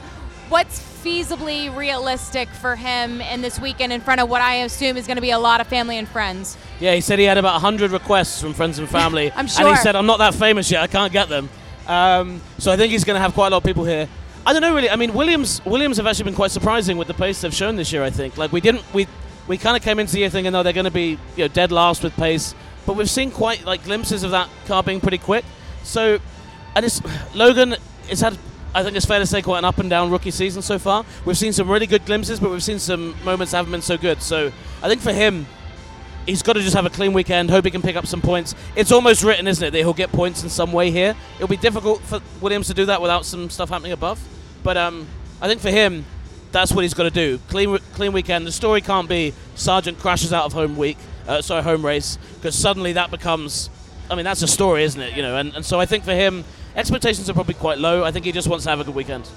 What's 0.50 0.80
feasibly 0.80 1.76
realistic 1.76 2.48
for 2.50 2.76
him 2.78 3.20
in 3.20 3.42
this 3.42 3.60
weekend 3.60 3.92
in 3.92 4.00
front 4.00 4.22
of 4.22 4.30
what 4.30 4.42
I 4.42 4.56
assume 4.64 4.96
is 4.96 5.06
going 5.06 5.18
to 5.18 5.22
be 5.22 5.32
a 5.32 5.40
lot 5.40 5.60
of 5.60 5.68
family 5.68 5.98
and 5.98 6.08
friends? 6.08 6.58
Yeah, 6.80 6.96
he 6.96 7.02
said 7.02 7.20
he 7.20 7.26
had 7.26 7.38
about 7.38 7.54
100 7.54 7.92
requests 7.92 8.42
from 8.42 8.54
friends 8.54 8.80
and 8.80 8.88
family. 8.90 9.32
I'm 9.36 9.48
sure. 9.48 9.68
And 9.68 9.76
he 9.76 9.82
said, 9.84 9.96
I'm 9.98 10.06
not 10.06 10.20
that 10.20 10.34
famous 10.34 10.72
yet, 10.72 10.82
I 10.82 10.88
can't 10.88 11.12
get 11.12 11.28
them. 11.28 11.50
Um, 11.88 12.42
so 12.58 12.72
I 12.72 12.78
think 12.78 12.92
he's 12.92 13.04
going 13.04 13.16
to 13.16 13.22
have 13.22 13.34
quite 13.34 13.48
a 13.48 13.50
lot 13.50 13.58
of 13.58 13.64
people 13.64 13.84
here. 13.84 14.08
I 14.46 14.54
don't 14.54 14.62
know 14.62 14.74
really. 14.74 14.90
I 14.90 14.96
mean, 14.96 15.14
Williams 15.14 15.62
Williams 15.66 15.98
have 15.98 16.08
actually 16.08 16.26
been 16.26 16.36
quite 16.36 16.52
surprising 16.52 16.98
with 16.98 17.08
the 17.08 17.14
pace 17.14 17.42
they've 17.42 17.54
shown 17.54 17.76
this 17.76 17.92
year. 17.94 18.04
I 18.04 18.10
think 18.10 18.38
like 18.38 18.52
we 18.52 18.60
didn't 18.62 18.84
we 18.94 19.08
we 19.48 19.58
kind 19.58 19.76
of 19.76 19.84
came 19.84 20.00
into 20.00 20.14
the 20.14 20.20
year 20.20 20.30
thinking 20.30 20.54
oh 20.56 20.64
they're 20.64 20.74
going 20.74 20.86
to 20.86 20.92
be 20.92 21.18
you 21.36 21.46
know 21.46 21.48
dead 21.48 21.72
last 21.72 22.04
with 22.04 22.16
pace, 22.16 22.56
but 22.86 22.96
we've 22.96 23.10
seen 23.10 23.32
quite 23.32 23.66
like 23.66 23.84
glimpses 23.84 24.24
of 24.24 24.32
that 24.32 24.50
car 24.66 24.84
being 24.84 25.02
pretty 25.02 25.18
quick. 25.18 25.46
So 25.84 26.20
and 26.76 26.86
it's 26.86 27.02
Logan 27.36 27.76
has 28.10 28.22
had 28.22 28.38
I 28.76 28.84
think 28.84 28.96
it's 28.96 29.06
fair 29.06 29.20
to 29.20 29.26
say 29.26 29.42
quite 29.42 29.60
an 29.60 29.66
up 29.66 29.78
and 29.78 29.90
down 29.90 30.10
rookie 30.10 30.32
season 30.32 30.62
so 30.62 30.80
far. 30.80 31.06
We've 31.26 31.38
seen 31.38 31.54
some 31.54 31.70
really 31.70 31.86
good 31.86 32.06
glimpses, 32.06 32.40
but 32.40 32.50
we've 32.50 32.64
seen 32.64 32.80
some 32.80 33.16
moments 33.24 33.52
that 33.52 33.58
haven't 33.58 33.72
been 33.72 33.84
so 33.84 33.98
good. 33.98 34.22
So 34.22 34.52
I 34.82 34.90
think 34.90 35.02
for 35.02 35.14
him, 35.14 35.46
he's 36.26 36.42
got 36.42 36.54
to 36.54 36.62
just 36.62 36.76
have 36.76 36.86
a 36.86 36.90
clean 36.90 37.14
weekend. 37.14 37.52
Hope 37.52 37.66
he 37.66 37.72
can 37.72 37.84
pick 37.84 37.96
up 37.96 38.08
some 38.08 38.22
points. 38.22 38.56
It's 38.76 38.92
almost 38.92 39.24
written, 39.24 39.48
isn't 39.48 39.64
it, 39.64 39.72
that 39.72 39.78
he'll 39.78 39.94
get 39.94 40.12
points 40.12 40.42
in 40.42 40.50
some 40.50 40.72
way 40.72 40.90
here. 40.90 41.16
It'll 41.36 41.48
be 41.48 41.58
difficult 41.58 42.02
for 42.02 42.20
Williams 42.42 42.66
to 42.68 42.74
do 42.74 42.86
that 42.86 43.00
without 43.00 43.26
some 43.26 43.52
stuff 43.52 43.70
happening 43.70 43.92
above. 43.92 44.20
But 44.64 44.76
um, 44.76 45.08
I 45.40 45.48
think 45.48 45.62
for 45.62 45.70
him, 45.70 46.06
that's 46.54 46.72
what 46.72 46.84
he's 46.84 46.94
got 46.94 47.04
to 47.04 47.12
do. 47.12 47.40
Clean, 47.50 47.78
clean 47.94 48.14
weekend. 48.14 48.48
The 48.48 48.52
story 48.52 48.80
can't 48.80 49.10
be 49.10 49.34
Sargent 49.56 50.00
crashes 50.00 50.32
out 50.32 50.46
of 50.46 50.54
home 50.54 50.78
week, 50.78 50.98
uh, 51.28 51.42
sorry, 51.42 51.64
home 51.64 51.86
race, 51.86 52.18
because 52.36 52.56
suddenly 52.56 52.94
that 52.94 53.12
becomes. 53.12 53.70
I 54.10 54.16
mean, 54.16 54.24
that's 54.26 54.42
a 54.42 54.48
story, 54.48 54.84
isn't 54.84 55.02
it? 55.02 55.16
You 55.16 55.24
know, 55.24 55.38
and, 55.38 55.54
and 55.56 55.66
so 55.66 55.80
I 55.80 55.86
think 55.86 56.04
for 56.04 56.14
him, 56.14 56.46
expectations 56.76 57.30
are 57.30 57.34
probably 57.34 57.56
quite 57.56 57.80
low. 57.80 58.04
I 58.04 58.12
think 58.12 58.26
he 58.26 58.32
just 58.32 58.48
wants 58.48 58.64
to 58.66 58.70
have 58.70 58.80
a 58.80 58.84
good 58.84 58.96
weekend. 58.96 59.28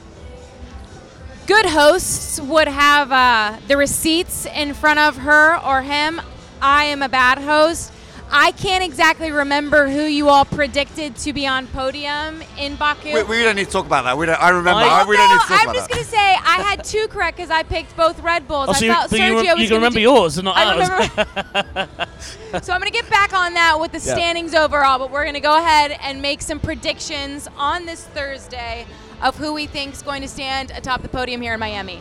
Good 1.46 1.66
hosts 1.66 2.40
would 2.40 2.68
have 2.68 3.12
uh, 3.12 3.58
the 3.68 3.76
receipts 3.76 4.46
in 4.46 4.74
front 4.74 4.98
of 4.98 5.16
her 5.18 5.56
or 5.64 5.82
him. 5.82 6.20
I 6.60 6.84
am 6.84 7.02
a 7.02 7.08
bad 7.08 7.38
host. 7.38 7.92
I 8.30 8.50
can't 8.52 8.82
exactly 8.82 9.30
remember 9.30 9.88
who 9.88 10.02
you 10.02 10.28
all 10.28 10.44
predicted 10.44 11.16
to 11.16 11.32
be 11.32 11.46
on 11.46 11.66
podium 11.68 12.42
in 12.58 12.76
Baku. 12.76 13.12
We, 13.12 13.22
we 13.22 13.42
don't 13.42 13.56
need 13.56 13.66
to 13.66 13.70
talk 13.70 13.86
about 13.86 14.04
that. 14.04 14.18
We 14.18 14.26
don't, 14.26 14.40
I 14.42 14.48
remember. 14.50 14.80
I- 14.80 15.02
I, 15.02 15.04
we 15.06 15.16
don't 15.16 15.28
need 15.30 15.40
to 15.40 15.46
talk 15.46 15.48
about 15.48 15.54
it. 15.56 15.60
I'm 15.60 15.68
about 15.68 15.74
just 15.76 15.88
that. 15.88 15.94
going 15.94 16.04
to 16.04 16.10
say 16.10 16.18
I 16.34 16.62
had 16.62 16.84
two 16.84 17.06
correct 17.08 17.36
because 17.36 17.50
I 17.50 17.62
picked 17.62 17.96
both 17.96 18.20
Red 18.20 18.48
Bulls. 18.48 18.68
Oh, 18.68 18.72
I 18.72 18.74
so 18.78 18.84
you, 18.84 18.92
thought 18.92 19.10
but 19.10 19.18
you, 19.18 19.24
Sergio 19.24 19.52
was 19.54 19.62
you 19.62 19.68
can 19.68 19.76
remember 19.76 19.98
do- 19.98 20.02
yours 20.02 20.38
and 20.38 20.44
not 20.44 20.56
I 20.56 20.64
ours. 20.64 22.62
so 22.66 22.72
I'm 22.72 22.80
going 22.80 22.90
to 22.92 22.98
get 22.98 23.08
back 23.08 23.32
on 23.32 23.54
that 23.54 23.78
with 23.80 23.92
the 23.92 23.98
Yeah. 23.98 24.14
standings 24.14 24.54
overall, 24.54 24.98
but 24.98 25.10
we're 25.10 25.24
going 25.24 25.34
to 25.34 25.40
go 25.40 25.56
ahead 25.58 25.96
and 26.02 26.20
make 26.20 26.42
some 26.42 26.58
predictions 26.58 27.48
on 27.56 27.86
this 27.86 28.04
Thursday 28.06 28.86
of 29.22 29.36
who 29.36 29.52
we 29.52 29.66
think 29.66 29.94
is 29.94 30.02
going 30.02 30.22
to 30.22 30.28
stand 30.28 30.72
atop 30.72 31.02
the 31.02 31.08
podium 31.08 31.40
here 31.40 31.54
in 31.54 31.60
Miami. 31.60 32.00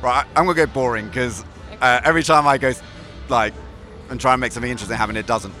Right, 0.00 0.24
I'm 0.36 0.46
gonna 0.46 0.54
go 0.54 0.66
boring 0.66 1.06
because 1.06 1.44
uh, 1.80 2.00
every 2.04 2.22
time 2.24 2.46
I 2.46 2.58
go 2.58 2.72
like 3.28 3.54
and 4.12 4.20
try 4.20 4.32
and 4.32 4.40
make 4.40 4.52
something 4.52 4.70
interesting 4.70 4.96
happen, 4.96 5.16
it 5.16 5.26
doesn't. 5.26 5.52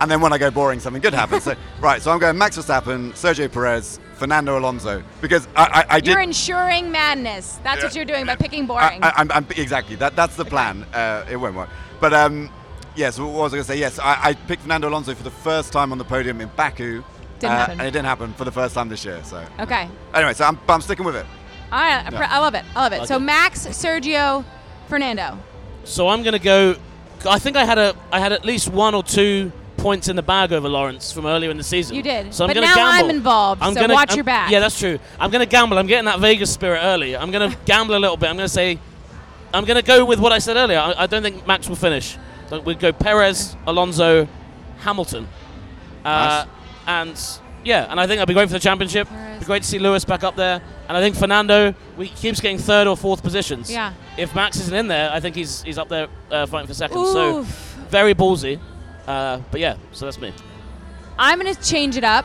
And 0.00 0.10
then 0.10 0.20
when 0.20 0.32
I 0.32 0.38
go 0.38 0.50
boring, 0.50 0.80
something 0.80 1.00
good 1.00 1.14
happens. 1.14 1.44
so 1.44 1.54
right, 1.80 2.02
so 2.02 2.10
I'm 2.10 2.18
going 2.18 2.36
Max 2.36 2.58
Verstappen, 2.58 3.12
Sergio 3.12 3.50
Perez, 3.50 4.00
Fernando 4.16 4.58
Alonso 4.58 5.02
because 5.20 5.46
I, 5.56 5.84
I, 5.88 5.96
I 5.96 6.00
did. 6.00 6.10
You're 6.10 6.20
ensuring 6.20 6.90
madness. 6.90 7.58
That's 7.62 7.82
what 7.82 7.94
you're 7.94 8.04
doing 8.04 8.26
by 8.26 8.36
picking 8.36 8.66
boring. 8.66 9.02
I, 9.02 9.12
I'm, 9.16 9.30
I'm- 9.30 9.46
exactly 9.56 9.96
that. 9.96 10.16
That's 10.16 10.36
the 10.36 10.44
plan. 10.44 10.82
Uh, 10.92 11.24
it 11.30 11.36
won't 11.36 11.54
work. 11.54 11.70
But 12.00 12.12
um, 12.12 12.50
yes, 12.94 13.18
what 13.18 13.28
was 13.28 13.52
I 13.52 13.56
going 13.56 13.64
to 13.64 13.72
say? 13.72 13.78
Yes, 13.78 13.98
I, 13.98 14.18
I 14.22 14.34
picked 14.34 14.62
Fernando 14.62 14.88
Alonso 14.88 15.14
for 15.14 15.22
the 15.22 15.30
first 15.30 15.72
time 15.72 15.92
on 15.92 15.98
the 15.98 16.04
podium 16.04 16.40
in 16.40 16.50
Baku. 16.56 17.02
Didn't 17.38 17.52
uh, 17.52 17.56
happen. 17.56 17.80
And 17.80 17.88
it 17.88 17.90
didn't 17.92 18.06
happen 18.06 18.32
for 18.34 18.44
the 18.44 18.52
first 18.52 18.74
time 18.74 18.88
this 18.88 19.04
year. 19.04 19.22
So 19.24 19.44
okay. 19.60 19.88
anyway, 20.14 20.34
so 20.34 20.44
I'm, 20.44 20.58
I'm 20.68 20.80
sticking 20.80 21.04
with 21.04 21.16
it. 21.16 21.26
All 21.72 21.78
right. 21.78 22.04
I 22.06 22.10
pr- 22.10 22.22
I 22.22 22.38
love 22.38 22.54
it. 22.54 22.64
I 22.74 22.82
love 22.82 22.92
it. 22.92 22.98
Like 23.00 23.08
so 23.08 23.16
it. 23.16 23.20
Max, 23.20 23.66
Sergio, 23.66 24.44
Fernando. 24.88 25.38
So 25.84 26.08
I'm 26.08 26.22
going 26.22 26.32
to 26.32 26.38
go. 26.38 26.76
I 27.30 27.38
think 27.38 27.56
I 27.56 27.64
had 27.64 27.78
a 27.78 27.94
I 28.12 28.20
had 28.20 28.32
at 28.32 28.44
least 28.44 28.68
one 28.68 28.94
or 28.94 29.02
two 29.02 29.52
points 29.76 30.08
in 30.08 30.16
the 30.16 30.22
bag 30.22 30.52
over 30.52 30.68
Laurence 30.68 31.12
from 31.12 31.26
earlier 31.26 31.50
in 31.50 31.56
the 31.58 31.62
season. 31.62 31.94
You 31.96 32.02
did. 32.02 32.32
So 32.34 32.44
I'm 32.44 32.48
But 32.48 32.54
gonna 32.54 32.66
now 32.66 32.74
gamble. 32.76 33.10
I'm 33.10 33.16
involved, 33.16 33.62
so 33.62 33.74
gonna, 33.74 33.92
watch 33.94 34.10
I'm- 34.10 34.16
your 34.16 34.24
back. 34.24 34.50
Yeah, 34.50 34.60
that's 34.60 34.78
true. 34.78 34.98
I'm 35.20 35.30
going 35.30 35.40
to 35.46 35.50
gamble. 35.50 35.78
I'm 35.78 35.86
getting 35.86 36.06
that 36.06 36.18
Vegas 36.18 36.52
spirit 36.52 36.80
early. 36.82 37.14
I'm 37.16 37.30
going 37.30 37.50
to 37.52 37.56
gamble 37.66 37.94
a 37.94 37.98
little 38.00 38.16
bit. 38.16 38.28
I'm 38.30 38.36
going 38.36 38.48
to 38.48 38.52
say 38.52 38.78
I'm 39.52 39.64
going 39.64 39.76
to 39.76 39.82
go 39.86 40.04
with 40.04 40.18
what 40.18 40.32
I 40.32 40.38
said 40.38 40.56
earlier. 40.56 40.78
I, 40.78 40.94
I 41.02 41.06
don't 41.06 41.22
think 41.22 41.46
Max 41.46 41.68
will 41.68 41.76
finish. 41.76 42.16
So 42.48 42.60
we'd 42.60 42.80
go 42.80 42.90
Perez, 42.92 43.54
Alonso, 43.66 44.26
Hamilton. 44.78 45.28
Uh, 46.04 46.46
And 46.86 47.18
yeah, 47.66 47.90
and 47.90 47.98
I 47.98 48.06
think 48.06 48.18
that'd 48.18 48.28
be 48.28 48.34
great 48.34 48.48
for 48.48 48.54
the 48.54 48.60
championship. 48.60 49.08
Perez. 49.08 49.40
Be 49.40 49.44
great 49.44 49.62
to 49.62 49.68
see 49.68 49.80
Lewis 49.80 50.04
back 50.04 50.22
up 50.22 50.36
there. 50.36 50.62
And 50.88 50.96
I 50.96 51.00
think 51.00 51.16
Fernando 51.16 51.74
we 51.96 52.08
keeps 52.08 52.40
getting 52.40 52.58
third 52.58 52.86
or 52.86 52.96
fourth 52.96 53.22
positions. 53.22 53.70
Yeah. 53.70 53.92
If 54.16 54.34
Max 54.36 54.58
isn't 54.60 54.74
in 54.74 54.86
there, 54.86 55.10
I 55.10 55.18
think 55.18 55.34
he's 55.34 55.62
he's 55.62 55.76
up 55.76 55.88
there 55.88 56.06
uh, 56.30 56.46
fighting 56.46 56.68
for 56.68 56.74
second. 56.74 56.96
So 57.06 57.42
very 57.90 58.14
ballsy. 58.14 58.60
Uh, 59.06 59.40
but 59.50 59.60
yeah, 59.60 59.76
so 59.92 60.04
that's 60.04 60.20
me. 60.20 60.32
I'm 61.18 61.40
going 61.40 61.52
to 61.52 61.60
change 61.60 61.96
it 61.96 62.04
up 62.04 62.24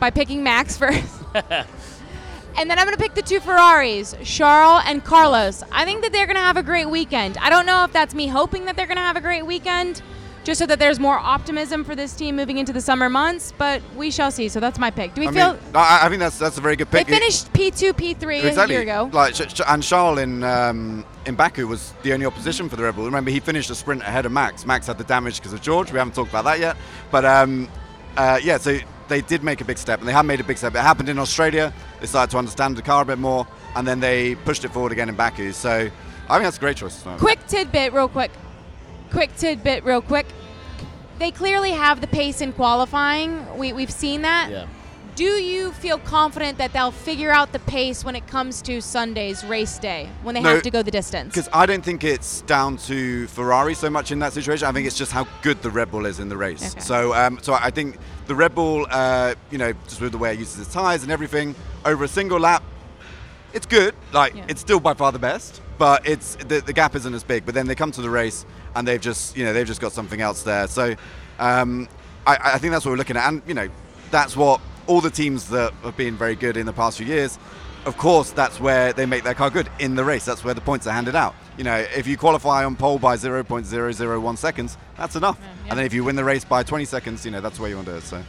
by 0.00 0.10
picking 0.10 0.42
Max 0.42 0.76
first. 0.78 1.22
and 1.34 2.70
then 2.70 2.78
I'm 2.78 2.86
going 2.86 2.96
to 2.96 3.02
pick 3.02 3.14
the 3.14 3.22
two 3.22 3.40
Ferraris, 3.40 4.14
Charles 4.24 4.82
and 4.86 5.04
Carlos. 5.04 5.62
I 5.70 5.84
think 5.84 6.02
that 6.02 6.12
they're 6.12 6.26
going 6.26 6.36
to 6.36 6.42
have 6.42 6.56
a 6.56 6.62
great 6.62 6.88
weekend. 6.88 7.36
I 7.38 7.50
don't 7.50 7.66
know 7.66 7.84
if 7.84 7.92
that's 7.92 8.14
me 8.14 8.28
hoping 8.28 8.64
that 8.66 8.76
they're 8.76 8.86
going 8.86 8.96
to 8.96 9.02
have 9.02 9.16
a 9.16 9.20
great 9.20 9.44
weekend, 9.44 10.02
just 10.44 10.58
so 10.58 10.66
that 10.66 10.78
there's 10.78 10.98
more 10.98 11.18
optimism 11.18 11.84
for 11.84 11.94
this 11.94 12.14
team 12.14 12.36
moving 12.36 12.58
into 12.58 12.72
the 12.72 12.80
summer 12.80 13.08
months, 13.08 13.52
but 13.56 13.80
we 13.96 14.10
shall 14.10 14.30
see. 14.30 14.48
So 14.48 14.60
that's 14.60 14.78
my 14.78 14.90
pick. 14.90 15.14
Do 15.14 15.20
we 15.20 15.28
I 15.28 15.32
feel 15.32 15.52
mean, 15.54 15.62
I, 15.74 16.00
I 16.02 16.08
think 16.08 16.20
that's 16.20 16.38
that's 16.38 16.58
a 16.58 16.60
very 16.60 16.76
good 16.76 16.90
pick. 16.90 17.06
they 17.06 17.12
finished 17.18 17.52
P2, 17.52 17.92
P3 17.92 18.44
exactly. 18.44 18.74
a 18.74 18.78
year 18.78 18.82
ago? 18.82 19.10
Like, 19.12 19.34
and 19.68 19.82
Charles 19.82 20.18
in 20.18 20.42
um, 20.42 21.04
in 21.26 21.34
Baku 21.34 21.66
was 21.66 21.94
the 22.02 22.12
only 22.12 22.26
opposition 22.26 22.68
for 22.68 22.76
the 22.76 22.82
Red 22.82 22.96
Bull. 22.96 23.04
Remember, 23.04 23.30
he 23.30 23.40
finished 23.40 23.70
a 23.70 23.74
sprint 23.74 24.02
ahead 24.02 24.26
of 24.26 24.32
Max. 24.32 24.66
Max 24.66 24.86
had 24.86 24.98
the 24.98 25.04
damage 25.04 25.36
because 25.36 25.52
of 25.52 25.62
George. 25.62 25.92
We 25.92 25.98
haven't 25.98 26.14
talked 26.14 26.30
about 26.30 26.44
that 26.44 26.58
yet, 26.58 26.76
but 27.10 27.24
um, 27.24 27.68
uh, 28.16 28.40
yeah. 28.42 28.58
So 28.58 28.78
they 29.08 29.20
did 29.20 29.44
make 29.44 29.60
a 29.60 29.64
big 29.64 29.78
step, 29.78 30.00
and 30.00 30.08
they 30.08 30.12
have 30.12 30.26
made 30.26 30.40
a 30.40 30.44
big 30.44 30.58
step. 30.58 30.74
It 30.74 30.80
happened 30.80 31.08
in 31.08 31.18
Australia. 31.18 31.72
They 32.00 32.06
started 32.06 32.32
to 32.32 32.38
understand 32.38 32.76
the 32.76 32.82
car 32.82 33.02
a 33.02 33.06
bit 33.06 33.18
more, 33.18 33.46
and 33.76 33.86
then 33.86 34.00
they 34.00 34.34
pushed 34.34 34.64
it 34.64 34.72
forward 34.72 34.92
again 34.92 35.08
in 35.08 35.14
Baku. 35.14 35.52
So 35.52 35.70
I 36.28 36.34
think 36.36 36.44
that's 36.44 36.56
a 36.56 36.60
great 36.60 36.76
choice. 36.76 37.04
Quick 37.18 37.46
tidbit, 37.46 37.92
real 37.92 38.08
quick. 38.08 38.32
Quick 39.12 39.36
tidbit, 39.36 39.84
real 39.84 40.00
quick. 40.02 40.26
They 41.18 41.30
clearly 41.30 41.70
have 41.70 42.00
the 42.00 42.06
pace 42.06 42.40
in 42.40 42.52
qualifying. 42.52 43.58
We, 43.58 43.72
we've 43.72 43.90
seen 43.90 44.22
that. 44.22 44.50
Yeah. 44.50 44.66
Do 45.14 45.24
you 45.24 45.72
feel 45.72 45.98
confident 45.98 46.56
that 46.56 46.72
they'll 46.72 46.90
figure 46.90 47.30
out 47.30 47.52
the 47.52 47.58
pace 47.58 48.02
when 48.02 48.16
it 48.16 48.26
comes 48.26 48.62
to 48.62 48.80
Sunday's 48.80 49.44
race 49.44 49.76
day, 49.78 50.08
when 50.22 50.34
they 50.34 50.40
No, 50.40 50.54
have 50.54 50.62
to 50.62 50.70
go 50.70 50.82
the 50.82 50.90
distance? 50.90 51.34
Because 51.34 51.50
I 51.52 51.66
don't 51.66 51.84
think 51.84 52.02
it's 52.02 52.40
down 52.42 52.78
to 52.88 53.26
Ferrari 53.26 53.74
so 53.74 53.90
much 53.90 54.10
in 54.10 54.18
that 54.20 54.32
situation. 54.32 54.66
I 54.66 54.72
think 54.72 54.86
it's 54.86 54.96
just 54.96 55.12
how 55.12 55.28
good 55.42 55.60
the 55.60 55.68
Red 55.70 55.90
Bull 55.90 56.06
is 56.06 56.18
in 56.18 56.30
the 56.30 56.36
race. 56.38 56.72
Okay. 56.72 56.80
So, 56.80 57.12
um, 57.12 57.38
so 57.42 57.52
I 57.52 57.70
think 57.70 57.98
the 58.26 58.34
Red 58.34 58.54
Bull, 58.54 58.86
uh, 58.90 59.34
you 59.50 59.58
know, 59.58 59.74
just 59.86 60.00
with 60.00 60.12
the 60.12 60.18
way 60.18 60.32
it 60.32 60.38
uses 60.38 60.60
its 60.60 60.72
tires 60.72 61.02
and 61.02 61.12
everything, 61.12 61.54
over 61.84 62.04
a 62.04 62.08
single 62.08 62.40
lap, 62.40 62.62
it's 63.52 63.66
good. 63.66 63.94
Like 64.14 64.34
Yeah. 64.34 64.46
it's 64.48 64.62
still 64.62 64.80
by 64.80 64.94
far 64.94 65.12
the 65.12 65.18
best, 65.18 65.60
but 65.78 66.06
it's 66.06 66.36
the, 66.36 66.60
the 66.60 66.72
gap 66.72 66.94
isn't 66.94 67.14
as 67.14 67.24
big. 67.24 67.44
But 67.44 67.54
then 67.54 67.66
they 67.66 67.74
come 67.74 67.92
to 67.92 68.02
the 68.02 68.10
race 68.10 68.44
and 68.74 68.86
they've 68.86 69.00
just, 69.00 69.36
you 69.36 69.44
know, 69.44 69.52
they've 69.52 69.66
just 69.66 69.80
got 69.80 69.92
something 69.92 70.20
else 70.20 70.42
there. 70.42 70.66
So, 70.66 70.94
um, 71.38 71.88
I, 72.26 72.54
I 72.54 72.58
think 72.58 72.72
that's 72.72 72.84
what 72.84 72.92
we're 72.92 72.98
looking 72.98 73.16
at, 73.16 73.28
and 73.28 73.42
you 73.46 73.54
know, 73.54 73.68
that's 74.10 74.36
what 74.36 74.60
all 74.86 75.00
the 75.00 75.10
teams 75.10 75.48
that 75.50 75.72
have 75.82 75.96
been 75.96 76.16
very 76.16 76.34
good 76.34 76.56
in 76.56 76.66
the 76.66 76.72
past 76.72 76.98
few 76.98 77.06
years. 77.06 77.38
Of 77.84 77.96
course, 77.96 78.30
that's 78.30 78.60
where 78.60 78.92
they 78.92 79.06
make 79.06 79.24
their 79.24 79.34
car 79.34 79.50
good 79.50 79.68
in 79.80 79.96
the 79.96 80.04
race. 80.04 80.24
That's 80.24 80.44
where 80.44 80.54
the 80.54 80.60
points 80.60 80.86
are 80.86 80.92
handed 80.92 81.16
out. 81.16 81.34
You 81.58 81.64
know, 81.64 81.76
if 81.76 82.06
you 82.06 82.16
qualify 82.16 82.64
on 82.64 82.76
pole 82.76 83.00
by 83.00 83.16
0.001 83.16 84.38
seconds, 84.38 84.78
that's 84.96 85.16
enough. 85.16 85.36
yeah. 85.40 85.70
And 85.70 85.78
then 85.78 85.86
if 85.86 85.92
you 85.92 86.04
win 86.04 86.14
the 86.14 86.22
race 86.22 86.44
by 86.44 86.62
20 86.62 86.84
seconds, 86.84 87.24
you 87.24 87.32
know, 87.32 87.40
that's 87.40 87.58
where 87.58 87.68
you 87.68 87.74
want 87.74 87.86
to 87.86 87.92
do 87.94 87.98
it. 87.98 88.04
So. 88.04 88.22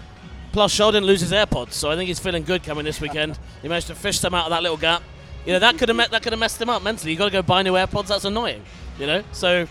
Plus, 0.53 0.71
Shaw 0.71 0.89
didn't 0.89 1.06
lose 1.06 1.21
his 1.21 1.32
AirPods, 1.32 1.73
so 1.73 1.91
I 1.91 1.95
think 1.95 2.08
he's 2.08 2.19
feeling 2.19 2.43
good 2.43 2.63
coming 2.63 2.84
this 2.84 2.99
weekend. 2.99 3.38
He 3.62 3.67
managed 3.67 3.88
to 3.88 3.95
fish 3.95 4.19
them 4.19 4.34
out 4.34 4.45
of 4.45 4.49
that 4.51 4.63
little 4.63 4.77
gap. 4.77 5.03
You 5.45 5.53
know, 5.53 5.60
that 5.60 5.77
could 5.77 5.89
have 5.89 5.97
me- 5.97 6.06
that 6.10 6.21
could 6.23 6.32
have 6.32 6.39
messed 6.39 6.62
him 6.62 6.69
up 6.69 6.82
mentally. 6.84 7.12
You 7.12 7.17
got 7.17 7.25
to 7.25 7.32
go 7.32 7.41
buy 7.41 7.62
new 7.63 7.73
AirPods. 7.73 8.08
That's 8.08 8.25
annoying. 8.25 8.63
You 8.99 9.08
know, 9.08 9.23
so 9.32 9.67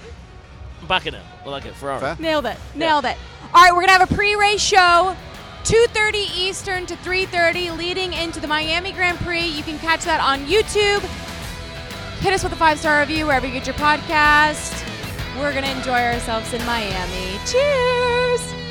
I'm 0.80 0.86
backing 0.88 1.14
it. 1.14 1.22
I 1.44 1.48
like 1.48 1.64
it. 1.64 1.74
Ferrari. 1.74 2.00
Fair. 2.00 2.16
Nailed 2.18 2.46
it. 2.46 2.56
Nailed 2.74 3.04
it. 3.04 3.16
All 3.54 3.62
right, 3.62 3.72
we're 3.74 3.80
gonna 3.82 3.92
have 3.92 4.10
a 4.10 4.14
pre-race 4.14 4.60
show, 4.62 5.16
2:30 5.64 6.18
Eastern 6.36 6.86
to 6.86 6.96
3:30, 6.96 7.70
leading 7.76 8.12
into 8.12 8.40
the 8.40 8.48
Miami 8.48 8.92
Grand 8.92 9.18
Prix. 9.18 9.46
You 9.46 9.62
can 9.62 9.78
catch 9.78 10.04
that 10.04 10.20
on 10.20 10.46
YouTube. 10.46 11.00
Hit 12.20 12.32
us 12.34 12.42
with 12.44 12.52
a 12.52 12.56
five-star 12.56 13.00
review 13.00 13.26
wherever 13.26 13.46
you 13.46 13.52
get 13.52 13.66
your 13.66 13.74
podcast. 13.76 14.72
We're 15.38 15.52
gonna 15.54 15.68
enjoy 15.68 16.00
ourselves 16.02 16.52
in 16.52 16.64
Miami. 16.66 17.38
Cheers. 17.46 18.61